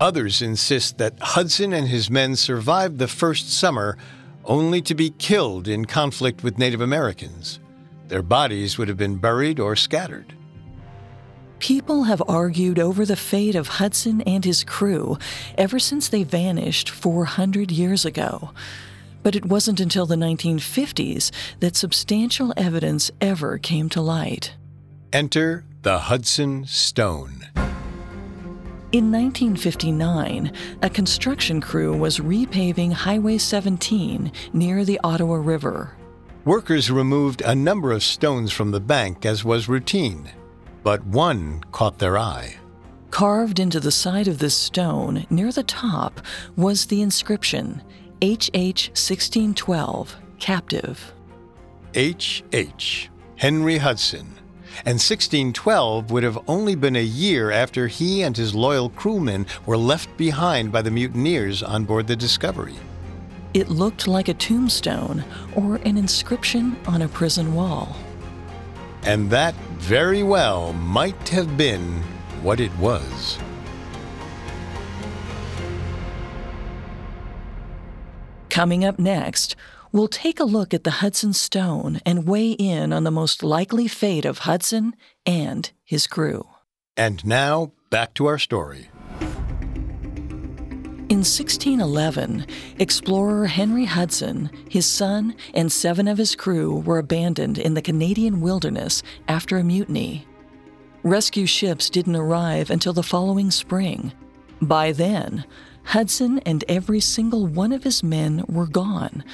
Others 0.00 0.40
insist 0.40 0.98
that 0.98 1.18
Hudson 1.20 1.72
and 1.72 1.88
his 1.88 2.08
men 2.08 2.36
survived 2.36 2.98
the 2.98 3.08
first 3.08 3.52
summer 3.52 3.98
only 4.44 4.80
to 4.82 4.94
be 4.94 5.10
killed 5.10 5.66
in 5.66 5.84
conflict 5.84 6.44
with 6.44 6.58
Native 6.58 6.80
Americans. 6.80 7.58
Their 8.06 8.22
bodies 8.22 8.78
would 8.78 8.88
have 8.88 8.96
been 8.96 9.16
buried 9.16 9.58
or 9.58 9.74
scattered. 9.74 10.34
People 11.58 12.04
have 12.04 12.22
argued 12.28 12.78
over 12.78 13.04
the 13.04 13.16
fate 13.16 13.56
of 13.56 13.66
Hudson 13.66 14.20
and 14.22 14.44
his 14.44 14.62
crew 14.62 15.18
ever 15.56 15.78
since 15.78 16.08
they 16.08 16.22
vanished 16.22 16.88
400 16.88 17.72
years 17.72 18.04
ago. 18.04 18.50
But 19.24 19.34
it 19.34 19.44
wasn't 19.44 19.80
until 19.80 20.06
the 20.06 20.14
1950s 20.14 21.32
that 21.58 21.74
substantial 21.74 22.54
evidence 22.56 23.10
ever 23.20 23.58
came 23.58 23.88
to 23.90 24.00
light. 24.00 24.54
Enter 25.12 25.64
the 25.82 25.98
Hudson 25.98 26.64
Stone. 26.66 27.48
In 28.90 29.12
1959, 29.12 30.52
a 30.80 30.88
construction 30.88 31.60
crew 31.60 31.94
was 31.94 32.20
repaving 32.20 32.92
Highway 32.92 33.36
17 33.36 34.32
near 34.52 34.84
the 34.84 35.00
Ottawa 35.02 35.34
River. 35.34 35.96
Workers 36.44 36.90
removed 36.90 37.42
a 37.42 37.54
number 37.54 37.92
of 37.92 38.02
stones 38.02 38.52
from 38.52 38.70
the 38.70 38.80
bank 38.80 39.26
as 39.26 39.44
was 39.44 39.68
routine, 39.68 40.30
but 40.88 41.04
one 41.04 41.62
caught 41.70 41.98
their 41.98 42.16
eye. 42.16 42.56
Carved 43.10 43.58
into 43.60 43.78
the 43.78 43.90
side 43.90 44.26
of 44.26 44.38
this 44.38 44.54
stone, 44.54 45.26
near 45.28 45.52
the 45.52 45.62
top, 45.62 46.18
was 46.56 46.86
the 46.86 47.02
inscription 47.02 47.82
HH 48.22 48.88
1612, 48.96 50.16
Captive. 50.38 51.12
H.H. 51.92 53.10
Henry 53.36 53.76
Hudson. 53.76 54.28
And 54.86 54.96
1612 54.96 56.10
would 56.10 56.22
have 56.22 56.38
only 56.48 56.74
been 56.74 56.96
a 56.96 57.04
year 57.04 57.50
after 57.50 57.86
he 57.86 58.22
and 58.22 58.34
his 58.34 58.54
loyal 58.54 58.88
crewmen 58.88 59.44
were 59.66 59.76
left 59.76 60.16
behind 60.16 60.72
by 60.72 60.80
the 60.80 60.90
mutineers 60.90 61.62
on 61.62 61.84
board 61.84 62.06
the 62.06 62.16
Discovery. 62.16 62.76
It 63.52 63.68
looked 63.68 64.08
like 64.08 64.28
a 64.28 64.34
tombstone 64.48 65.22
or 65.54 65.76
an 65.84 65.98
inscription 65.98 66.78
on 66.86 67.02
a 67.02 67.08
prison 67.08 67.54
wall. 67.54 67.94
And 69.02 69.30
that 69.30 69.54
very 69.78 70.22
well 70.22 70.72
might 70.72 71.28
have 71.28 71.56
been 71.56 72.02
what 72.42 72.60
it 72.60 72.76
was. 72.78 73.38
Coming 78.50 78.84
up 78.84 78.98
next, 78.98 79.54
we'll 79.92 80.08
take 80.08 80.40
a 80.40 80.44
look 80.44 80.74
at 80.74 80.84
the 80.84 80.90
Hudson 81.02 81.32
Stone 81.32 82.00
and 82.04 82.26
weigh 82.26 82.52
in 82.52 82.92
on 82.92 83.04
the 83.04 83.10
most 83.10 83.42
likely 83.42 83.86
fate 83.86 84.24
of 84.24 84.38
Hudson 84.38 84.94
and 85.24 85.70
his 85.84 86.06
crew. 86.06 86.46
And 86.96 87.24
now, 87.24 87.72
back 87.90 88.14
to 88.14 88.26
our 88.26 88.38
story. 88.38 88.90
In 91.08 91.20
1611, 91.20 92.44
explorer 92.78 93.46
Henry 93.46 93.86
Hudson, 93.86 94.50
his 94.68 94.84
son, 94.84 95.34
and 95.54 95.72
seven 95.72 96.06
of 96.06 96.18
his 96.18 96.36
crew 96.36 96.80
were 96.80 96.98
abandoned 96.98 97.56
in 97.56 97.72
the 97.72 97.80
Canadian 97.80 98.42
wilderness 98.42 99.02
after 99.26 99.56
a 99.56 99.64
mutiny. 99.64 100.26
Rescue 101.02 101.46
ships 101.46 101.88
didn't 101.88 102.14
arrive 102.14 102.68
until 102.68 102.92
the 102.92 103.02
following 103.02 103.50
spring. 103.50 104.12
By 104.60 104.92
then, 104.92 105.46
Hudson 105.82 106.40
and 106.40 106.62
every 106.68 107.00
single 107.00 107.46
one 107.46 107.72
of 107.72 107.84
his 107.84 108.02
men 108.02 108.44
were 108.46 108.66
gone, 108.66 109.24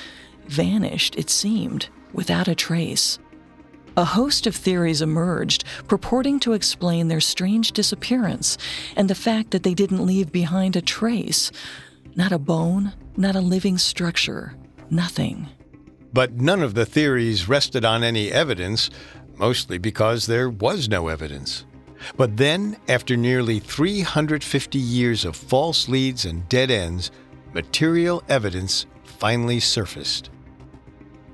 vanished, 0.46 1.16
it 1.16 1.28
seemed, 1.28 1.88
without 2.12 2.46
a 2.46 2.54
trace. 2.54 3.18
A 3.96 4.04
host 4.04 4.46
of 4.46 4.56
theories 4.56 5.02
emerged 5.02 5.64
purporting 5.86 6.40
to 6.40 6.52
explain 6.52 7.08
their 7.08 7.20
strange 7.20 7.72
disappearance 7.72 8.58
and 8.96 9.08
the 9.08 9.14
fact 9.14 9.52
that 9.52 9.62
they 9.62 9.74
didn't 9.74 10.04
leave 10.04 10.32
behind 10.32 10.74
a 10.76 10.82
trace 10.82 11.52
not 12.16 12.32
a 12.32 12.38
bone, 12.38 12.92
not 13.16 13.34
a 13.34 13.40
living 13.40 13.78
structure, 13.78 14.54
nothing. 14.90 15.48
But 16.12 16.34
none 16.34 16.62
of 16.62 16.74
the 16.74 16.86
theories 16.86 17.48
rested 17.48 17.84
on 17.84 18.04
any 18.04 18.30
evidence, 18.30 18.90
mostly 19.36 19.78
because 19.78 20.26
there 20.26 20.48
was 20.48 20.88
no 20.88 21.08
evidence. 21.08 21.64
But 22.16 22.36
then, 22.36 22.76
after 22.88 23.16
nearly 23.16 23.58
350 23.58 24.78
years 24.78 25.24
of 25.24 25.34
false 25.34 25.88
leads 25.88 26.24
and 26.24 26.48
dead 26.48 26.70
ends, 26.70 27.10
material 27.52 28.22
evidence 28.28 28.86
finally 29.02 29.58
surfaced. 29.58 30.28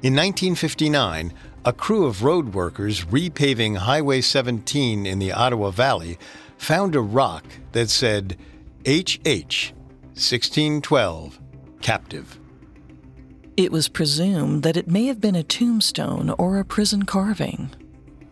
In 0.02 0.14
1959, 0.14 1.34
a 1.64 1.72
crew 1.72 2.06
of 2.06 2.22
road 2.22 2.54
workers 2.54 3.04
repaving 3.06 3.76
Highway 3.76 4.22
17 4.22 5.04
in 5.04 5.18
the 5.18 5.32
Ottawa 5.32 5.70
Valley 5.70 6.18
found 6.56 6.94
a 6.94 7.00
rock 7.00 7.44
that 7.72 7.90
said 7.90 8.36
HH 8.86 9.72
1612 10.14 11.38
Captive. 11.82 12.38
It 13.56 13.72
was 13.72 13.88
presumed 13.88 14.62
that 14.62 14.76
it 14.76 14.88
may 14.88 15.06
have 15.06 15.20
been 15.20 15.34
a 15.34 15.42
tombstone 15.42 16.30
or 16.30 16.58
a 16.58 16.64
prison 16.64 17.04
carving. 17.04 17.70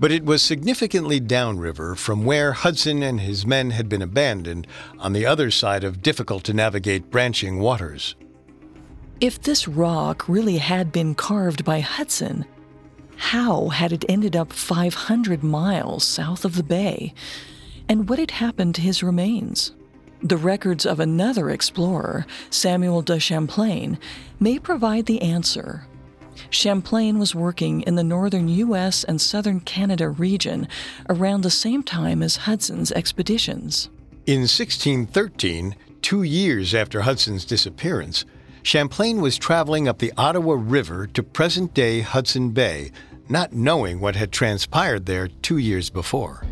But 0.01 0.13
it 0.13 0.25
was 0.25 0.43
significantly 0.43 1.21
downriver 1.21 1.95
from 1.97 2.25
where 2.25 2.53
Hudson 2.53 3.03
and 3.03 3.21
his 3.21 3.45
men 3.45 3.71
had 3.71 3.89
been 3.89 4.01
abandoned 4.01 4.67
on 4.99 5.13
the 5.13 5.27
other 5.27 5.51
side 5.51 5.85
of 5.85 6.03
difficult 6.03 6.45
to 6.45 6.55
navigate 6.55 7.11
branching 7.11 7.59
waters. 7.59 8.15
If 9.21 9.43
this 9.43 9.67
rock 9.67 10.29
really 10.29 10.59
had 10.59 10.93
been 10.93 11.15
carved 11.15 11.65
by 11.65 11.81
Hudson, 11.81 12.47
how 13.19 13.69
had 13.69 13.93
it 13.93 14.05
ended 14.09 14.37
up 14.37 14.53
500 14.53 15.43
miles 15.43 16.05
south 16.05 16.45
of 16.45 16.55
the 16.55 16.63
bay? 16.63 17.13
And 17.89 18.09
what 18.09 18.19
had 18.19 18.31
happened 18.31 18.75
to 18.77 18.81
his 18.81 19.03
remains? 19.03 19.73
The 20.23 20.37
records 20.37 20.87
of 20.87 21.01
another 21.01 21.51
explorer, 21.51 22.27
Samuel 22.49 23.03
de 23.03 23.21
Champlain, 23.21 23.99
may 24.41 24.59
provide 24.59 25.07
the 25.07 25.21
answer. 25.21 25.87
Champlain 26.51 27.19
was 27.19 27.35
working 27.35 27.83
in 27.83 27.97
the 27.97 28.05
northern 28.05 28.49
U.S. 28.49 29.05
and 29.05 29.21
southern 29.21 29.61
Canada 29.61 30.09
region 30.09 30.69
around 31.09 31.43
the 31.43 31.51
same 31.51 31.83
time 31.83 32.23
as 32.23 32.37
Hudson's 32.37 32.93
expeditions. 32.93 33.91
In 34.27 34.41
1613, 34.41 35.75
two 36.03 36.23
years 36.23 36.75
after 36.75 37.03
Hudson's 37.03 37.45
disappearance, 37.45 38.25
Champlain 38.63 39.21
was 39.21 39.39
traveling 39.39 39.89
up 39.89 39.99
the 39.99 40.13
Ottawa 40.17 40.57
River 40.59 41.07
to 41.09 41.23
present 41.23 41.75
day 41.75 42.01
Hudson 42.01 42.51
Bay, 42.51 42.93
not 43.31 43.53
knowing 43.53 44.01
what 44.01 44.17
had 44.17 44.33
transpired 44.33 45.07
there 45.07 45.29
two 45.29 45.59
years 45.59 45.91
before. 45.91 46.45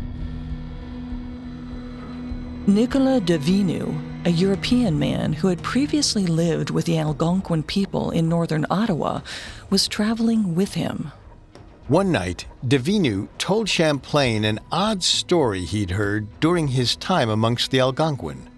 Nicolas 2.67 3.21
de 3.21 3.37
Vignau, 3.37 3.97
a 4.25 4.29
European 4.29 4.99
man 4.99 5.31
who 5.31 5.47
had 5.47 5.63
previously 5.63 6.25
lived 6.25 6.69
with 6.69 6.85
the 6.85 6.97
Algonquin 6.97 7.63
people 7.63 8.11
in 8.11 8.27
northern 8.27 8.65
Ottawa, 8.69 9.21
was 9.69 9.87
traveling 9.87 10.53
with 10.53 10.73
him. 10.73 11.11
One 11.87 12.11
night, 12.11 12.45
de 12.67 12.77
Vignau 12.77 13.29
told 13.37 13.69
Champlain 13.69 14.43
an 14.43 14.59
odd 14.69 15.01
story 15.01 15.63
he'd 15.63 15.91
heard 15.91 16.27
during 16.41 16.67
his 16.67 16.97
time 16.97 17.29
amongst 17.29 17.71
the 17.71 17.79
Algonquin. 17.79 18.49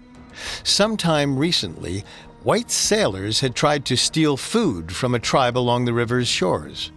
Sometime 0.64 1.38
recently, 1.38 2.02
white 2.42 2.72
sailors 2.72 3.38
had 3.38 3.54
tried 3.54 3.84
to 3.84 3.96
steal 3.96 4.36
food 4.36 4.90
from 4.90 5.14
a 5.14 5.20
tribe 5.20 5.56
along 5.56 5.84
the 5.84 5.92
river's 5.92 6.26
shores. 6.26 6.90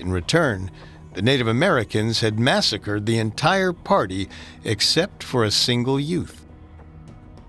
In 0.00 0.10
return, 0.10 0.70
the 1.14 1.22
Native 1.22 1.46
Americans 1.46 2.20
had 2.20 2.40
massacred 2.40 3.04
the 3.04 3.18
entire 3.18 3.72
party 3.72 4.28
except 4.64 5.22
for 5.22 5.44
a 5.44 5.50
single 5.50 6.00
youth. 6.00 6.46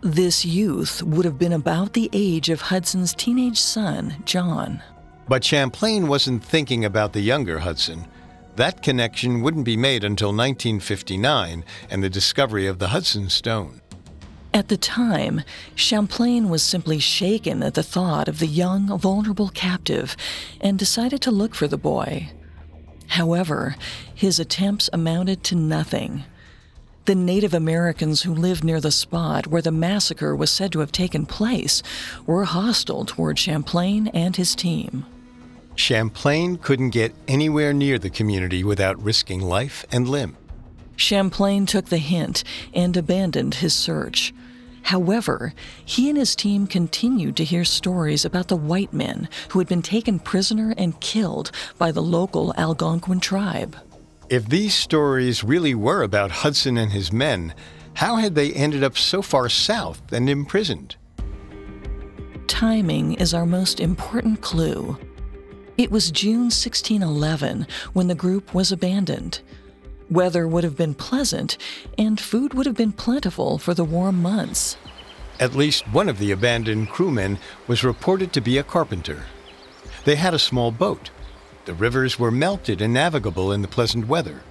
This 0.01 0.43
youth 0.43 1.01
would 1.03 1.25
have 1.25 1.37
been 1.37 1.53
about 1.53 1.93
the 1.93 2.09
age 2.11 2.49
of 2.49 2.61
Hudson's 2.61 3.13
teenage 3.13 3.59
son, 3.59 4.15
John. 4.25 4.81
But 5.29 5.43
Champlain 5.43 6.07
wasn't 6.07 6.43
thinking 6.43 6.83
about 6.83 7.13
the 7.13 7.21
younger 7.21 7.59
Hudson. 7.59 8.07
That 8.55 8.81
connection 8.81 9.41
wouldn't 9.41 9.63
be 9.63 9.77
made 9.77 10.03
until 10.03 10.29
1959 10.29 11.63
and 11.89 12.03
the 12.03 12.09
discovery 12.09 12.67
of 12.67 12.79
the 12.79 12.89
Hudson 12.89 13.29
Stone. 13.29 13.81
At 14.53 14.67
the 14.67 14.75
time, 14.75 15.41
Champlain 15.75 16.49
was 16.49 16.61
simply 16.61 16.99
shaken 16.99 17.63
at 17.63 17.75
the 17.75 17.83
thought 17.83 18.27
of 18.27 18.39
the 18.39 18.47
young, 18.47 18.87
vulnerable 18.97 19.49
captive 19.49 20.17
and 20.59 20.77
decided 20.77 21.21
to 21.21 21.31
look 21.31 21.55
for 21.55 21.67
the 21.67 21.77
boy. 21.77 22.31
However, 23.11 23.75
his 24.15 24.39
attempts 24.39 24.89
amounted 24.93 25.43
to 25.43 25.55
nothing. 25.55 26.23
The 27.03 27.13
Native 27.15 27.53
Americans 27.53 28.21
who 28.21 28.33
lived 28.33 28.63
near 28.63 28.79
the 28.79 28.89
spot 28.89 29.47
where 29.47 29.61
the 29.61 29.69
massacre 29.69 30.33
was 30.33 30.49
said 30.49 30.71
to 30.71 30.79
have 30.79 30.93
taken 30.93 31.25
place 31.25 31.83
were 32.25 32.45
hostile 32.45 33.03
toward 33.03 33.37
Champlain 33.37 34.07
and 34.07 34.37
his 34.37 34.55
team. 34.55 35.05
Champlain 35.75 36.55
couldn't 36.55 36.91
get 36.91 37.13
anywhere 37.27 37.73
near 37.73 37.99
the 37.99 38.09
community 38.09 38.63
without 38.63 39.03
risking 39.03 39.41
life 39.41 39.85
and 39.91 40.07
limb. 40.07 40.37
Champlain 40.95 41.65
took 41.65 41.87
the 41.87 41.97
hint 41.97 42.45
and 42.73 42.95
abandoned 42.95 43.55
his 43.55 43.73
search. 43.73 44.33
However, 44.83 45.53
he 45.85 46.09
and 46.09 46.17
his 46.17 46.35
team 46.35 46.67
continued 46.67 47.35
to 47.37 47.43
hear 47.43 47.63
stories 47.63 48.25
about 48.25 48.47
the 48.47 48.55
white 48.55 48.93
men 48.93 49.29
who 49.49 49.59
had 49.59 49.67
been 49.67 49.81
taken 49.81 50.19
prisoner 50.19 50.73
and 50.77 50.99
killed 50.99 51.51
by 51.77 51.91
the 51.91 52.01
local 52.01 52.53
Algonquin 52.57 53.19
tribe. 53.19 53.77
If 54.29 54.47
these 54.47 54.73
stories 54.73 55.43
really 55.43 55.75
were 55.75 56.03
about 56.03 56.31
Hudson 56.31 56.77
and 56.77 56.91
his 56.91 57.11
men, 57.11 57.53
how 57.95 58.15
had 58.15 58.35
they 58.35 58.53
ended 58.53 58.83
up 58.83 58.97
so 58.97 59.21
far 59.21 59.49
south 59.49 60.01
and 60.11 60.29
imprisoned? 60.29 60.95
Timing 62.47 63.13
is 63.15 63.33
our 63.33 63.45
most 63.45 63.79
important 63.79 64.41
clue. 64.41 64.97
It 65.77 65.91
was 65.91 66.11
June 66.11 66.51
1611 66.51 67.65
when 67.93 68.07
the 68.07 68.15
group 68.15 68.53
was 68.53 68.71
abandoned. 68.71 69.39
Weather 70.11 70.45
would 70.45 70.65
have 70.65 70.75
been 70.75 70.93
pleasant, 70.93 71.57
and 71.97 72.19
food 72.19 72.53
would 72.53 72.65
have 72.65 72.75
been 72.75 72.91
plentiful 72.91 73.57
for 73.57 73.73
the 73.73 73.85
warm 73.85 74.21
months. 74.21 74.75
At 75.39 75.55
least 75.55 75.87
one 75.87 76.09
of 76.09 76.19
the 76.19 76.31
abandoned 76.31 76.89
crewmen 76.89 77.39
was 77.65 77.85
reported 77.85 78.33
to 78.33 78.41
be 78.41 78.57
a 78.57 78.63
carpenter. 78.63 79.23
They 80.03 80.17
had 80.17 80.33
a 80.33 80.39
small 80.39 80.69
boat. 80.69 81.11
The 81.63 81.73
rivers 81.73 82.19
were 82.19 82.29
melted 82.29 82.81
and 82.81 82.93
navigable 82.93 83.53
in 83.53 83.61
the 83.61 83.69
pleasant 83.69 84.09
weather. 84.09 84.41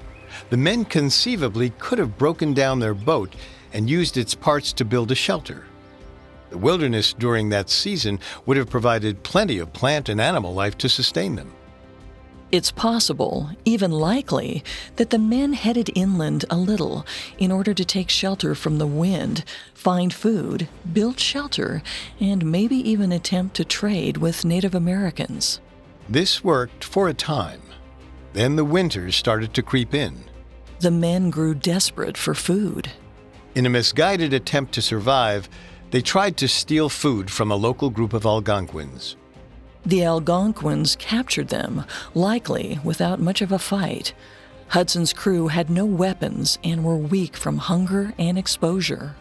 The 0.49 0.57
men 0.57 0.87
conceivably 0.87 1.71
could 1.79 1.99
have 1.99 2.17
broken 2.17 2.55
down 2.55 2.79
their 2.79 2.95
boat 2.95 3.35
and 3.75 3.91
used 3.91 4.17
its 4.17 4.35
parts 4.35 4.73
to 4.73 4.85
build 4.87 5.11
a 5.11 5.15
shelter. 5.15 5.67
The 6.49 6.59
wilderness 6.59 7.13
during 7.13 7.51
that 7.51 7.69
season 7.69 8.19
would 8.47 8.57
have 8.57 8.71
provided 8.71 9.25
plenty 9.25 9.59
of 9.59 9.75
plant 9.75 10.09
and 10.09 10.23
animal 10.23 10.55
life 10.55 10.79
to 10.79 10.89
sustain 10.89 11.37
them. 11.37 11.53
It's 12.53 12.72
possible, 12.72 13.51
even 13.64 13.92
likely, 13.92 14.64
that 14.96 15.11
the 15.11 15.20
men 15.20 15.53
headed 15.53 15.88
inland 15.94 16.44
a 16.51 16.57
little 16.57 17.07
in 17.38 17.53
order 17.53 17.72
to 17.72 17.84
take 17.84 18.11
shelter 18.11 18.57
from 18.57 18.78
the 18.78 18.88
wind, 18.88 19.44
find 19.72 20.12
food, 20.12 20.68
build 20.92 21.20
shelter, 21.20 21.80
and 22.18 22.44
maybe 22.44 22.76
even 22.76 23.12
attempt 23.12 23.55
to 23.57 23.64
trade 23.64 24.16
with 24.16 24.44
Native 24.44 24.74
Americans. 24.74 25.61
This 26.09 26.42
worked 26.42 26.82
for 26.82 27.09
a 27.09 27.14
time. 27.14 27.62
Then 28.32 28.57
the 28.57 28.64
winters 28.64 29.14
started 29.14 29.55
to 29.55 29.62
creep 29.62 29.94
in. 29.94 30.24
The 30.80 30.90
men 30.90 31.30
grew 31.30 31.55
desperate 31.55 32.16
for 32.16 32.34
food. 32.34 32.90
In 33.55 33.64
a 33.64 33.70
misguided 33.70 34.32
attempt 34.32 34.72
to 34.74 34.82
survive, 34.82 35.48
they 35.92 36.03
tried 36.03 36.36
to 36.38 36.48
steal 36.48 36.88
food 36.88 37.30
from 37.30 37.53
a 37.53 37.57
local 37.57 37.90
group 37.90 38.12
of 38.12 38.26
Algonquins. 38.26 39.16
The 39.87 40.05
Algonquins 40.05 40.97
captured 40.97 41.49
them, 41.49 41.85
likely 42.14 42.78
without 42.85 43.20
much 43.20 43.41
of 43.41 43.53
a 43.53 43.59
fight. 43.59 44.12
Hudson's 44.68 45.12
crew 45.12 45.49
had 45.49 45.70
no 45.70 45.85
weapons 45.85 46.59
and 46.62 46.85
were 46.85 46.97
weak 46.97 47.37
from 47.37 47.59
hunger 47.59 48.12
and 48.18 48.39
exposure. 48.39 49.16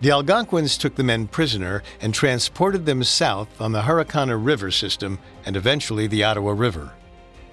The 0.00 0.12
Algonquins 0.12 0.78
took 0.78 0.94
the 0.94 1.02
men 1.02 1.26
prisoner 1.26 1.82
and 2.00 2.14
transported 2.14 2.86
them 2.86 3.04
south 3.04 3.60
on 3.60 3.72
the 3.72 3.82
Harricana 3.82 4.42
River 4.42 4.70
system 4.70 5.18
and 5.44 5.56
eventually 5.56 6.06
the 6.06 6.24
Ottawa 6.24 6.52
River. 6.52 6.92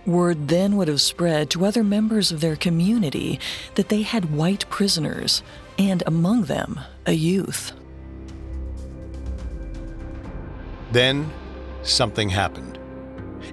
Word 0.05 0.47
then 0.47 0.77
would 0.77 0.87
have 0.87 1.01
spread 1.01 1.49
to 1.49 1.65
other 1.65 1.83
members 1.83 2.31
of 2.31 2.39
their 2.39 2.55
community 2.55 3.39
that 3.75 3.89
they 3.89 4.03
had 4.03 4.33
white 4.33 4.69
prisoners, 4.69 5.43
and 5.77 6.01
among 6.07 6.43
them, 6.43 6.79
a 7.05 7.11
youth. 7.11 7.73
Then 10.93 11.29
something 11.89 12.29
happened. 12.29 12.79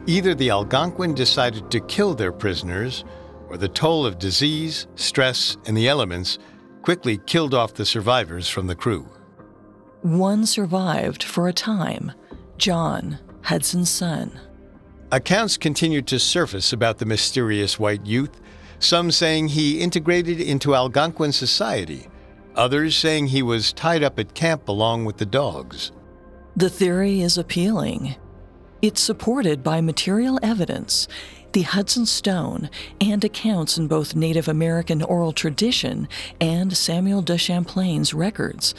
Either 0.07 0.35
the 0.35 0.51
Algonquin 0.51 1.15
decided 1.15 1.71
to 1.71 1.81
kill 1.81 2.15
their 2.15 2.33
prisoners, 2.33 3.05
or 3.49 3.57
the 3.57 3.69
toll 3.69 4.05
of 4.05 4.19
disease, 4.19 4.87
stress, 4.97 5.57
and 5.67 5.77
the 5.77 5.89
elements 5.89 6.39
quickly 6.83 7.19
killed 7.19 7.55
off 7.55 7.75
the 7.75 7.87
survivors 7.87 8.49
from 8.49 8.67
the 8.67 8.75
crew. 8.75 9.09
One 10.03 10.45
survived 10.45 11.23
for 11.23 11.49
a 11.49 11.53
time 11.53 12.13
John, 12.59 13.19
Hudson's 13.43 13.91
son. 13.91 14.39
Accounts 15.11 15.57
continued 15.57 16.07
to 16.09 16.19
surface 16.19 16.73
about 16.73 16.99
the 16.99 17.07
mysterious 17.07 17.79
white 17.79 18.05
youth, 18.05 18.41
some 18.79 19.11
saying 19.11 19.49
he 19.49 19.81
integrated 19.81 20.41
into 20.41 20.75
Algonquin 20.75 21.33
society, 21.33 22.09
others 22.55 22.97
saying 22.97 23.29
he 23.29 23.43
was 23.43 23.73
tied 23.73 24.03
up 24.03 24.19
at 24.19 24.35
camp 24.35 24.69
along 24.69 25.05
with 25.05 25.17
the 25.17 25.27
dogs. 25.27 25.93
The 26.57 26.71
theory 26.71 27.21
is 27.21 27.39
appealing. 27.39 28.17
It's 28.85 29.01
supported 29.01 29.63
by 29.63 29.81
material 29.81 30.39
evidence, 30.43 31.09
the 31.53 31.63
Hudson 31.63 32.05
Stone, 32.05 32.69
and 33.01 33.25
accounts 33.25 33.79
in 33.79 33.89
both 33.89 34.15
Native 34.15 34.47
American 34.47 35.01
oral 35.01 35.33
tradition 35.33 36.07
and 36.39 36.77
Samuel 36.77 37.23
de 37.23 37.39
Champlain's 37.39 38.13
records. 38.13 38.75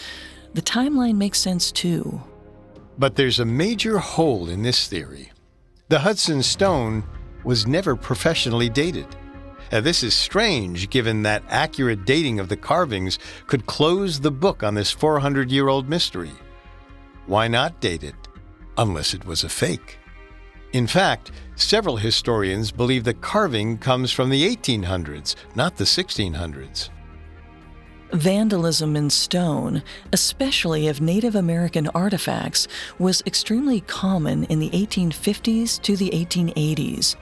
The 0.54 0.62
timeline 0.62 1.16
makes 1.16 1.40
sense 1.40 1.72
too. 1.72 2.22
But 3.00 3.16
there's 3.16 3.40
a 3.40 3.46
major 3.46 3.98
hole 3.98 4.48
in 4.48 4.62
this 4.62 4.88
theory. 4.88 5.32
The 5.90 5.98
Hudson 5.98 6.44
Stone 6.44 7.04
was 7.44 7.66
never 7.66 7.96
professionally 7.96 8.70
dated. 8.70 9.08
Now, 9.72 9.82
this 9.82 10.04
is 10.04 10.14
strange 10.14 10.92
given 10.92 11.24
that 11.24 11.42
accurate 11.50 12.06
dating 12.06 12.40
of 12.40 12.48
the 12.48 12.58
carvings 12.58 13.18
could 13.48 13.66
close 13.66 14.20
the 14.20 14.30
book 14.30 14.62
on 14.62 14.76
this 14.76 14.92
400 14.92 15.52
year 15.52 15.68
old 15.68 15.90
mystery. 15.90 16.34
Why 17.26 17.48
not 17.48 17.82
date 17.82 18.04
it? 18.04 18.25
Unless 18.78 19.14
it 19.14 19.26
was 19.26 19.44
a 19.44 19.50
fake. 19.50 19.98
In 20.74 20.88
fact, 20.88 21.32
several 21.56 21.98
historians 21.98 22.72
believe 22.72 23.04
the 23.04 23.14
carving 23.14 23.78
comes 23.78 24.12
from 24.12 24.30
the 24.30 24.56
1800s, 24.56 25.36
not 25.56 25.78
the 25.78 25.86
1600s. 25.86 26.90
Vandalism 28.12 28.96
in 28.96 29.10
stone, 29.10 29.82
especially 30.14 30.88
of 30.88 31.02
Native 31.02 31.36
American 31.36 31.88
artifacts, 31.90 32.68
was 33.00 33.24
extremely 33.26 33.82
common 33.82 34.44
in 34.46 34.60
the 34.60 34.70
1850s 34.70 35.82
to 35.82 35.96
the 35.98 36.10
1880s. 36.12 37.16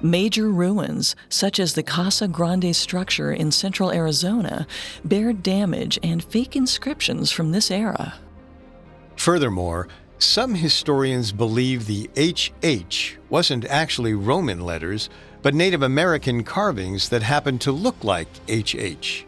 Major 0.00 0.48
ruins, 0.50 1.16
such 1.28 1.58
as 1.58 1.74
the 1.74 1.82
Casa 1.82 2.28
Grande 2.28 2.74
structure 2.76 3.32
in 3.32 3.50
central 3.50 3.90
Arizona, 3.90 4.66
bear 5.04 5.32
damage 5.32 5.98
and 6.02 6.22
fake 6.22 6.54
inscriptions 6.54 7.32
from 7.32 7.50
this 7.50 7.70
era. 7.70 8.14
Furthermore, 9.16 9.88
some 10.18 10.54
historians 10.54 11.32
believe 11.32 11.86
the 11.86 12.10
HH 12.16 13.18
wasn't 13.30 13.64
actually 13.66 14.14
Roman 14.14 14.60
letters, 14.60 15.08
but 15.42 15.54
Native 15.54 15.82
American 15.82 16.42
carvings 16.42 17.08
that 17.10 17.22
happened 17.22 17.60
to 17.62 17.72
look 17.72 18.02
like 18.02 18.28
HH. 18.48 19.24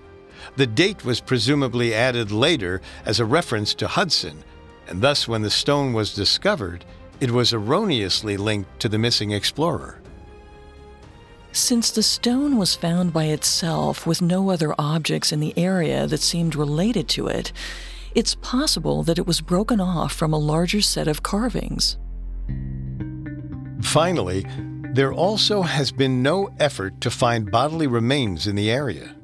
The 0.57 0.67
date 0.67 1.05
was 1.05 1.21
presumably 1.21 1.95
added 1.95 2.33
later 2.33 2.81
as 3.07 3.21
a 3.21 3.25
reference 3.25 3.73
to 3.75 3.87
Hudson, 3.87 4.43
and 4.89 5.01
thus 5.01 5.29
when 5.29 5.43
the 5.43 5.51
stone 5.51 5.93
was 5.93 6.15
discovered, 6.15 6.85
it 7.21 7.31
was 7.31 7.53
erroneously 7.53 8.37
linked 8.37 8.81
to 8.81 8.89
the 8.89 8.99
missing 8.99 9.31
explorer. 9.31 9.99
Since 11.53 11.91
the 11.91 12.03
stone 12.03 12.57
was 12.57 12.75
found 12.75 13.13
by 13.13 13.25
itself 13.27 14.07
with 14.07 14.23
no 14.23 14.51
other 14.51 14.75
objects 14.79 15.33
in 15.33 15.41
the 15.41 15.57
area 15.57 16.07
that 16.07 16.21
seemed 16.21 16.57
related 16.57 17.09
to 17.11 17.27
it, 17.27 17.53
it's 18.15 18.35
possible 18.37 19.03
that 19.05 19.19
it 19.19 19.27
was 19.27 19.41
broken 19.41 19.81
off 19.81 20.13
from 20.13 20.33
a 20.33 20.39
larger 20.39 20.81
set 20.81 21.09
of 21.09 21.23
carvings. 21.23 21.99
Finally, 23.83 24.47
there 24.93 25.13
also 25.13 25.63
has 25.63 25.93
been 25.93 26.23
no 26.23 26.51
effort 26.59 27.01
to 27.01 27.11
find 27.11 27.51
bodily 27.51 27.87
remains 27.87 28.47
in 28.47 28.57
the 28.57 28.71
area. 28.71 29.15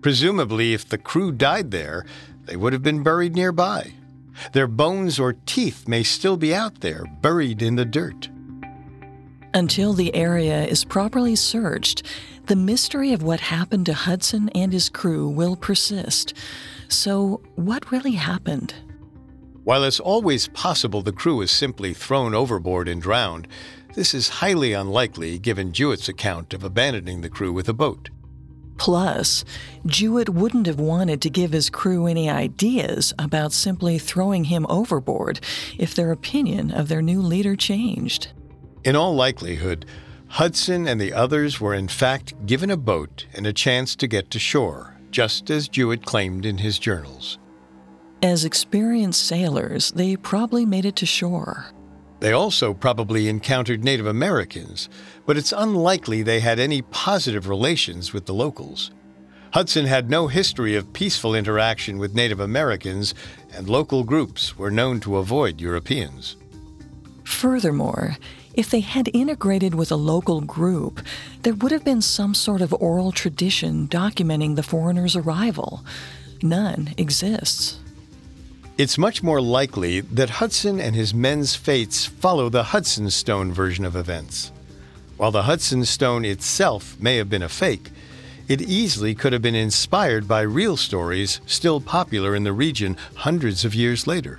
Presumably, 0.00 0.72
if 0.72 0.88
the 0.88 0.98
crew 0.98 1.32
died 1.32 1.70
there, 1.70 2.06
they 2.44 2.56
would 2.56 2.72
have 2.72 2.82
been 2.82 3.02
buried 3.02 3.34
nearby. 3.34 3.92
Their 4.52 4.68
bones 4.68 5.18
or 5.18 5.32
teeth 5.46 5.88
may 5.88 6.02
still 6.02 6.36
be 6.36 6.54
out 6.54 6.80
there, 6.80 7.04
buried 7.20 7.62
in 7.62 7.76
the 7.76 7.84
dirt. 7.84 8.28
Until 9.52 9.94
the 9.94 10.14
area 10.14 10.64
is 10.64 10.84
properly 10.84 11.34
searched, 11.34 12.02
the 12.46 12.56
mystery 12.56 13.12
of 13.12 13.22
what 13.22 13.40
happened 13.40 13.86
to 13.86 13.94
Hudson 13.94 14.48
and 14.50 14.72
his 14.72 14.88
crew 14.88 15.28
will 15.28 15.56
persist. 15.56 16.34
So, 16.88 17.42
what 17.56 17.90
really 17.90 18.12
happened? 18.12 18.74
While 19.64 19.82
it's 19.82 19.98
always 19.98 20.46
possible 20.48 21.02
the 21.02 21.12
crew 21.12 21.40
is 21.40 21.50
simply 21.50 21.92
thrown 21.92 22.34
overboard 22.34 22.86
and 22.86 23.02
drowned, 23.02 23.48
this 23.94 24.14
is 24.14 24.28
highly 24.28 24.72
unlikely 24.72 25.38
given 25.40 25.72
Juet's 25.72 26.08
account 26.08 26.54
of 26.54 26.62
abandoning 26.62 27.20
the 27.20 27.28
crew 27.28 27.52
with 27.52 27.68
a 27.68 27.72
boat. 27.72 28.10
Plus, 28.76 29.44
Juet 29.86 30.28
wouldn't 30.28 30.66
have 30.66 30.78
wanted 30.78 31.20
to 31.22 31.30
give 31.30 31.52
his 31.52 31.70
crew 31.70 32.06
any 32.06 32.30
ideas 32.30 33.12
about 33.18 33.52
simply 33.52 33.98
throwing 33.98 34.44
him 34.44 34.66
overboard 34.68 35.40
if 35.78 35.94
their 35.94 36.12
opinion 36.12 36.70
of 36.70 36.88
their 36.88 37.02
new 37.02 37.20
leader 37.20 37.56
changed. 37.56 38.28
In 38.84 38.94
all 38.94 39.14
likelihood, 39.14 39.86
Hudson 40.28 40.86
and 40.86 41.00
the 41.00 41.12
others 41.12 41.60
were 41.60 41.74
in 41.74 41.88
fact 41.88 42.46
given 42.46 42.70
a 42.70 42.76
boat 42.76 43.26
and 43.34 43.46
a 43.46 43.52
chance 43.52 43.96
to 43.96 44.06
get 44.06 44.30
to 44.30 44.38
shore 44.38 44.95
just 45.10 45.50
as 45.50 45.68
Juet 45.68 46.04
claimed 46.04 46.46
in 46.46 46.58
his 46.58 46.78
journals. 46.78 47.38
As 48.22 48.44
experienced 48.44 49.26
sailors, 49.26 49.92
they 49.92 50.16
probably 50.16 50.64
made 50.64 50.84
it 50.84 50.96
to 50.96 51.06
shore. 51.06 51.66
They 52.20 52.32
also 52.32 52.72
probably 52.72 53.28
encountered 53.28 53.84
Native 53.84 54.06
Americans, 54.06 54.88
but 55.26 55.36
it's 55.36 55.52
unlikely 55.52 56.22
they 56.22 56.40
had 56.40 56.58
any 56.58 56.80
positive 56.82 57.48
relations 57.48 58.12
with 58.12 58.24
the 58.24 58.34
locals. 58.34 58.90
Hudson 59.52 59.86
had 59.86 60.10
no 60.10 60.26
history 60.26 60.74
of 60.74 60.92
peaceful 60.92 61.34
interaction 61.34 61.98
with 61.98 62.14
Native 62.14 62.40
Americans, 62.40 63.14
and 63.52 63.68
local 63.68 64.02
groups 64.02 64.58
were 64.58 64.70
known 64.70 64.98
to 65.00 65.18
avoid 65.18 65.60
Europeans. 65.60 66.36
Furthermore, 67.36 68.16
if 68.54 68.70
they 68.70 68.80
had 68.80 69.10
integrated 69.12 69.74
with 69.74 69.92
a 69.92 69.96
local 69.96 70.40
group, 70.40 71.02
there 71.42 71.52
would 71.52 71.70
have 71.70 71.84
been 71.84 72.00
some 72.00 72.32
sort 72.32 72.62
of 72.62 72.72
oral 72.72 73.12
tradition 73.12 73.86
documenting 73.88 74.56
the 74.56 74.62
foreigner's 74.62 75.14
arrival. 75.14 75.84
None 76.40 76.94
exists. 76.96 77.78
It's 78.78 78.96
much 78.96 79.22
more 79.22 79.42
likely 79.42 80.00
that 80.00 80.40
Hudson 80.40 80.80
and 80.80 80.96
his 80.96 81.12
men's 81.12 81.54
fates 81.54 82.06
follow 82.06 82.48
the 82.48 82.72
Hudson 82.72 83.10
Stone 83.10 83.52
version 83.52 83.84
of 83.84 83.96
events. 83.96 84.50
While 85.18 85.30
the 85.30 85.42
Hudson 85.42 85.84
Stone 85.84 86.24
itself 86.24 86.98
may 86.98 87.18
have 87.18 87.28
been 87.28 87.42
a 87.42 87.50
fake, 87.50 87.90
it 88.48 88.62
easily 88.62 89.14
could 89.14 89.34
have 89.34 89.42
been 89.42 89.54
inspired 89.54 90.26
by 90.26 90.40
real 90.40 90.78
stories 90.78 91.42
still 91.44 91.82
popular 91.82 92.34
in 92.34 92.44
the 92.44 92.54
region 92.54 92.96
hundreds 93.14 93.62
of 93.66 93.74
years 93.74 94.06
later. 94.06 94.38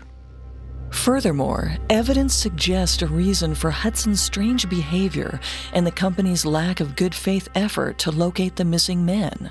Furthermore, 0.97 1.77
evidence 1.89 2.33
suggests 2.33 3.01
a 3.01 3.07
reason 3.07 3.55
for 3.55 3.71
Hudson's 3.71 4.19
strange 4.19 4.69
behavior 4.69 5.39
and 5.71 5.87
the 5.87 5.91
company's 5.91 6.45
lack 6.45 6.81
of 6.81 6.97
good 6.97 7.15
faith 7.15 7.47
effort 7.55 7.97
to 7.99 8.11
locate 8.11 8.57
the 8.57 8.65
missing 8.65 9.05
men. 9.05 9.49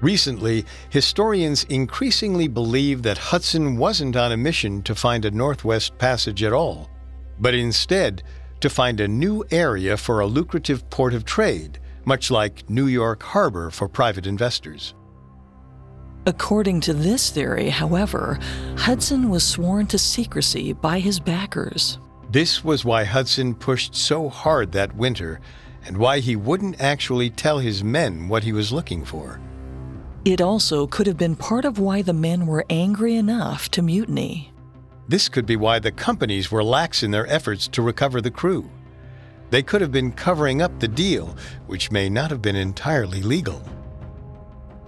Recently, 0.00 0.64
historians 0.88 1.64
increasingly 1.64 2.48
believe 2.48 3.02
that 3.02 3.18
Hudson 3.18 3.76
wasn't 3.76 4.16
on 4.16 4.32
a 4.32 4.38
mission 4.38 4.80
to 4.84 4.94
find 4.94 5.26
a 5.26 5.30
Northwest 5.30 5.98
Passage 5.98 6.42
at 6.42 6.54
all, 6.54 6.88
but 7.38 7.54
instead 7.54 8.22
to 8.60 8.70
find 8.70 9.00
a 9.00 9.08
new 9.08 9.44
area 9.50 9.98
for 9.98 10.20
a 10.20 10.26
lucrative 10.26 10.88
port 10.88 11.12
of 11.12 11.26
trade, 11.26 11.78
much 12.06 12.30
like 12.30 12.70
New 12.70 12.86
York 12.86 13.22
Harbor 13.22 13.70
for 13.70 13.86
private 13.86 14.26
investors. 14.26 14.94
According 16.26 16.80
to 16.82 16.92
this 16.92 17.30
theory, 17.30 17.68
however, 17.68 18.40
Hudson 18.76 19.30
was 19.30 19.46
sworn 19.46 19.86
to 19.86 19.98
secrecy 19.98 20.72
by 20.72 20.98
his 20.98 21.20
backers. 21.20 21.98
This 22.32 22.64
was 22.64 22.84
why 22.84 23.04
Hudson 23.04 23.54
pushed 23.54 23.94
so 23.94 24.28
hard 24.28 24.72
that 24.72 24.96
winter 24.96 25.40
and 25.84 25.96
why 25.96 26.18
he 26.18 26.34
wouldn't 26.34 26.80
actually 26.80 27.30
tell 27.30 27.60
his 27.60 27.84
men 27.84 28.26
what 28.26 28.42
he 28.42 28.52
was 28.52 28.72
looking 28.72 29.04
for. 29.04 29.40
It 30.24 30.40
also 30.40 30.88
could 30.88 31.06
have 31.06 31.16
been 31.16 31.36
part 31.36 31.64
of 31.64 31.78
why 31.78 32.02
the 32.02 32.12
men 32.12 32.48
were 32.48 32.66
angry 32.68 33.14
enough 33.14 33.70
to 33.70 33.82
mutiny. 33.82 34.52
This 35.06 35.28
could 35.28 35.46
be 35.46 35.54
why 35.54 35.78
the 35.78 35.92
companies 35.92 36.50
were 36.50 36.64
lax 36.64 37.04
in 37.04 37.12
their 37.12 37.28
efforts 37.28 37.68
to 37.68 37.82
recover 37.82 38.20
the 38.20 38.32
crew. 38.32 38.68
They 39.50 39.62
could 39.62 39.80
have 39.80 39.92
been 39.92 40.10
covering 40.10 40.60
up 40.60 40.80
the 40.80 40.88
deal, 40.88 41.36
which 41.68 41.92
may 41.92 42.08
not 42.08 42.32
have 42.32 42.42
been 42.42 42.56
entirely 42.56 43.22
legal. 43.22 43.62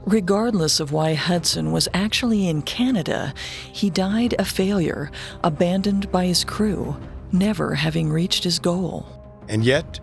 Regardless 0.09 0.81
of 0.81 0.91
why 0.91 1.13
Hudson 1.13 1.71
was 1.71 1.87
actually 1.93 2.49
in 2.49 2.63
Canada, 2.63 3.35
he 3.71 3.91
died 3.91 4.35
a 4.39 4.45
failure, 4.47 5.11
abandoned 5.45 6.11
by 6.11 6.25
his 6.25 6.45
crew, 6.45 6.97
never 7.31 7.75
having 7.75 8.11
reached 8.11 8.43
his 8.43 8.59
goal. 8.59 9.07
And 9.51 9.63
yet, 9.63 10.01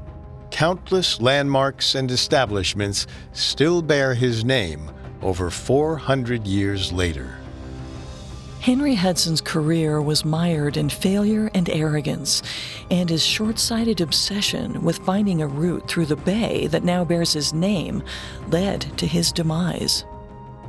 countless 0.51 1.19
landmarks 1.19 1.95
and 1.95 2.11
establishments 2.11 3.07
still 3.33 3.81
bear 3.81 4.13
his 4.13 4.45
name 4.45 4.91
over 5.23 5.49
400 5.49 6.45
years 6.45 6.93
later. 6.93 7.39
Henry 8.65 8.95
Hudson's 8.95 9.41
career 9.41 10.01
was 10.01 10.25
mired 10.25 10.75
in 10.75 10.89
failure 10.89 11.51
and 11.53 11.69
arrogance, 11.69 12.41
and 12.89 13.07
his 13.07 13.23
short 13.23 13.59
sighted 13.59 14.01
obsession 14.01 14.81
with 14.81 14.97
finding 15.05 15.39
a 15.39 15.47
route 15.47 15.87
through 15.87 16.07
the 16.07 16.15
bay 16.15 16.65
that 16.65 16.83
now 16.83 17.05
bears 17.05 17.33
his 17.33 17.53
name 17.53 18.01
led 18.47 18.81
to 18.97 19.05
his 19.05 19.31
demise. 19.31 20.03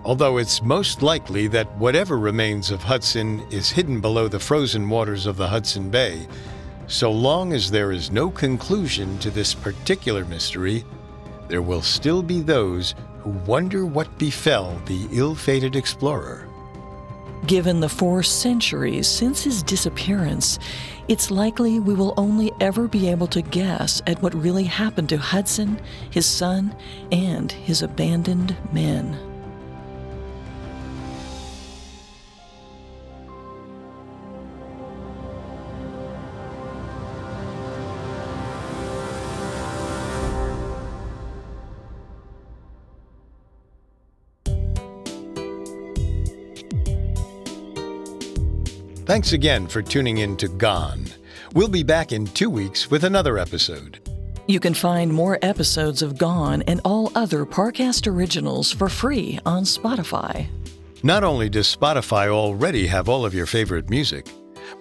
Although 0.05 0.37
it's 0.37 0.61
most 0.61 1.01
likely 1.01 1.47
that 1.47 1.75
whatever 1.79 2.19
remains 2.19 2.71
of 2.71 2.83
Hudson 2.83 3.41
is 3.51 3.71
hidden 3.71 4.03
below 4.03 4.29
the 4.29 4.41
frozen 4.41 4.91
waters 4.91 5.25
of 5.25 5.39
the 5.39 5.49
Hudson 5.49 5.89
Bay, 5.89 6.29
so 6.89 7.11
long 7.11 7.55
as 7.55 7.71
there 7.71 7.93
is 7.93 8.11
no 8.11 8.29
conclusion 8.29 9.19
to 9.21 9.31
this 9.31 9.55
particular 9.55 10.27
mystery, 10.27 10.85
there 11.49 11.63
will 11.63 11.81
still 11.81 12.23
be 12.23 12.43
those 12.43 12.95
who 13.21 13.31
wonder 13.47 13.87
what 13.87 14.19
befell 14.19 14.79
the 14.85 15.09
ill 15.13 15.35
fated 15.35 15.75
explorer. 15.75 16.46
Given 17.47 17.79
the 17.79 17.89
four 17.89 18.25
centuries 18.25 19.07
since 19.07 19.45
his 19.45 19.63
disappearance, 19.63 20.59
it's 21.07 21.31
likely 21.31 21.79
we 21.79 21.95
will 21.95 22.13
only 22.17 22.51
ever 22.61 22.89
be 22.89 23.09
able 23.09 23.29
to 23.29 23.41
guess 23.41 24.03
at 24.05 24.21
what 24.21 24.35
really 24.35 24.65
happened 24.65 25.11
to 25.11 25.17
Hudson, 25.17 25.81
his 26.11 26.27
son, 26.27 26.75
and 27.13 27.53
his 27.53 27.83
abandoned 27.83 28.57
men. 28.73 29.36
Thanks 49.07 49.33
again 49.33 49.69
for 49.69 49.83
tuning 49.83 50.19
in 50.19 50.37
to 50.39 50.49
Gone. 50.49 51.07
We'll 51.55 51.69
be 51.69 51.85
back 51.85 52.11
in 52.11 52.27
two 52.27 52.51
weeks 52.51 52.91
with 52.91 53.05
another 53.05 53.39
episode. 53.39 54.01
You 54.49 54.59
can 54.59 54.75
find 54.75 55.13
more 55.13 55.39
episodes 55.43 56.03
of 56.03 56.19
Gone 56.19 56.63
and 56.63 56.81
all 56.85 57.13
other 57.15 57.47
Parcast 57.47 58.09
originals 58.09 58.73
for 58.73 58.89
free 58.89 59.39
on 59.47 59.63
Spotify. 59.63 60.49
Not 61.05 61.23
only 61.23 61.49
does 61.49 61.75
Spotify 61.75 62.27
already 62.27 62.89
have 62.89 63.09
all 63.09 63.25
of 63.25 63.33
your 63.33 63.47
favorite 63.47 63.91
music, 63.91 64.27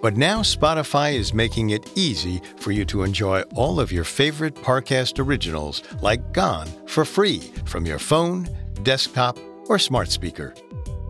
but 0.02 0.16
now 0.16 0.40
Spotify 0.42 1.14
is 1.14 1.32
making 1.32 1.70
it 1.70 1.88
easy 1.94 2.42
for 2.56 2.72
you 2.72 2.84
to 2.86 3.04
enjoy 3.04 3.42
all 3.54 3.78
of 3.78 3.92
your 3.92 4.02
favorite 4.02 4.56
Parcast 4.56 5.24
originals 5.24 5.84
like 6.02 6.32
Gone 6.32 6.66
for 6.88 7.04
free 7.04 7.38
from 7.64 7.86
your 7.86 8.00
phone, 8.00 8.48
desktop, 8.82 9.38
or 9.68 9.78
smart 9.78 10.10
speaker. 10.10 10.52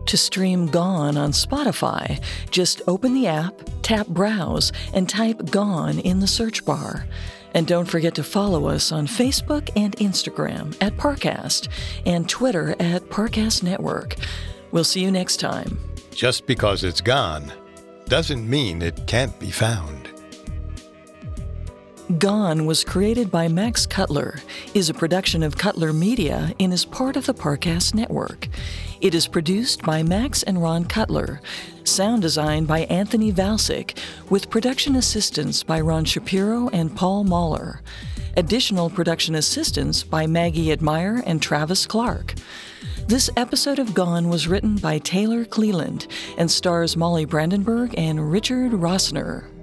To 0.07 0.15
stream 0.17 0.67
Gone 0.67 1.17
on 1.17 1.31
Spotify, 1.31 2.23
just 2.49 2.81
open 2.87 3.13
the 3.13 3.27
app, 3.27 3.53
tap 3.81 4.07
Browse, 4.07 4.71
and 4.93 5.07
type 5.07 5.51
Gone 5.51 5.99
in 5.99 6.21
the 6.21 6.27
search 6.27 6.63
bar. 6.63 7.05
And 7.53 7.67
don't 7.67 7.85
forget 7.85 8.15
to 8.15 8.23
follow 8.23 8.67
us 8.67 8.93
on 8.93 9.05
Facebook 9.05 9.69
and 9.75 9.97
Instagram 9.97 10.77
at 10.79 10.95
Parcast 10.95 11.67
and 12.05 12.29
Twitter 12.29 12.73
at 12.79 13.03
Parcast 13.09 13.63
Network. 13.63 14.15
We'll 14.71 14.85
see 14.85 15.01
you 15.01 15.11
next 15.11 15.41
time. 15.41 15.77
Just 16.11 16.45
because 16.45 16.85
it's 16.85 17.01
gone 17.01 17.51
doesn't 18.05 18.49
mean 18.49 18.81
it 18.81 19.07
can't 19.07 19.37
be 19.39 19.51
found. 19.51 20.06
Gone 22.15 22.65
was 22.65 22.85
created 22.85 23.29
by 23.29 23.49
Max 23.49 23.85
Cutler, 23.85 24.39
is 24.73 24.89
a 24.89 24.93
production 24.93 25.43
of 25.43 25.57
Cutler 25.57 25.91
Media, 25.91 26.53
and 26.57 26.71
is 26.71 26.85
part 26.85 27.17
of 27.17 27.25
the 27.25 27.33
Parcast 27.33 27.93
Network. 27.93 28.47
It 29.01 29.13
is 29.13 29.27
produced 29.27 29.81
by 29.81 30.03
Max 30.03 30.41
and 30.43 30.61
Ron 30.61 30.85
Cutler, 30.85 31.41
sound 31.83 32.21
design 32.21 32.63
by 32.63 32.85
Anthony 32.85 33.33
Vilchis, 33.33 33.93
with 34.29 34.49
production 34.49 34.95
assistance 34.95 35.63
by 35.63 35.81
Ron 35.81 36.05
Shapiro 36.05 36.69
and 36.69 36.95
Paul 36.95 37.25
Mahler. 37.25 37.81
Additional 38.37 38.89
production 38.89 39.35
assistance 39.35 40.01
by 40.01 40.25
Maggie 40.25 40.71
Admire 40.71 41.21
and 41.25 41.41
Travis 41.41 41.85
Clark. 41.85 42.35
This 43.07 43.29
episode 43.35 43.79
of 43.79 43.93
Gone 43.93 44.29
was 44.29 44.47
written 44.47 44.77
by 44.77 44.99
Taylor 44.99 45.43
Cleland 45.43 46.07
and 46.37 46.49
stars 46.49 46.95
Molly 46.95 47.25
Brandenburg 47.25 47.93
and 47.97 48.31
Richard 48.31 48.71
Rossner. 48.71 49.56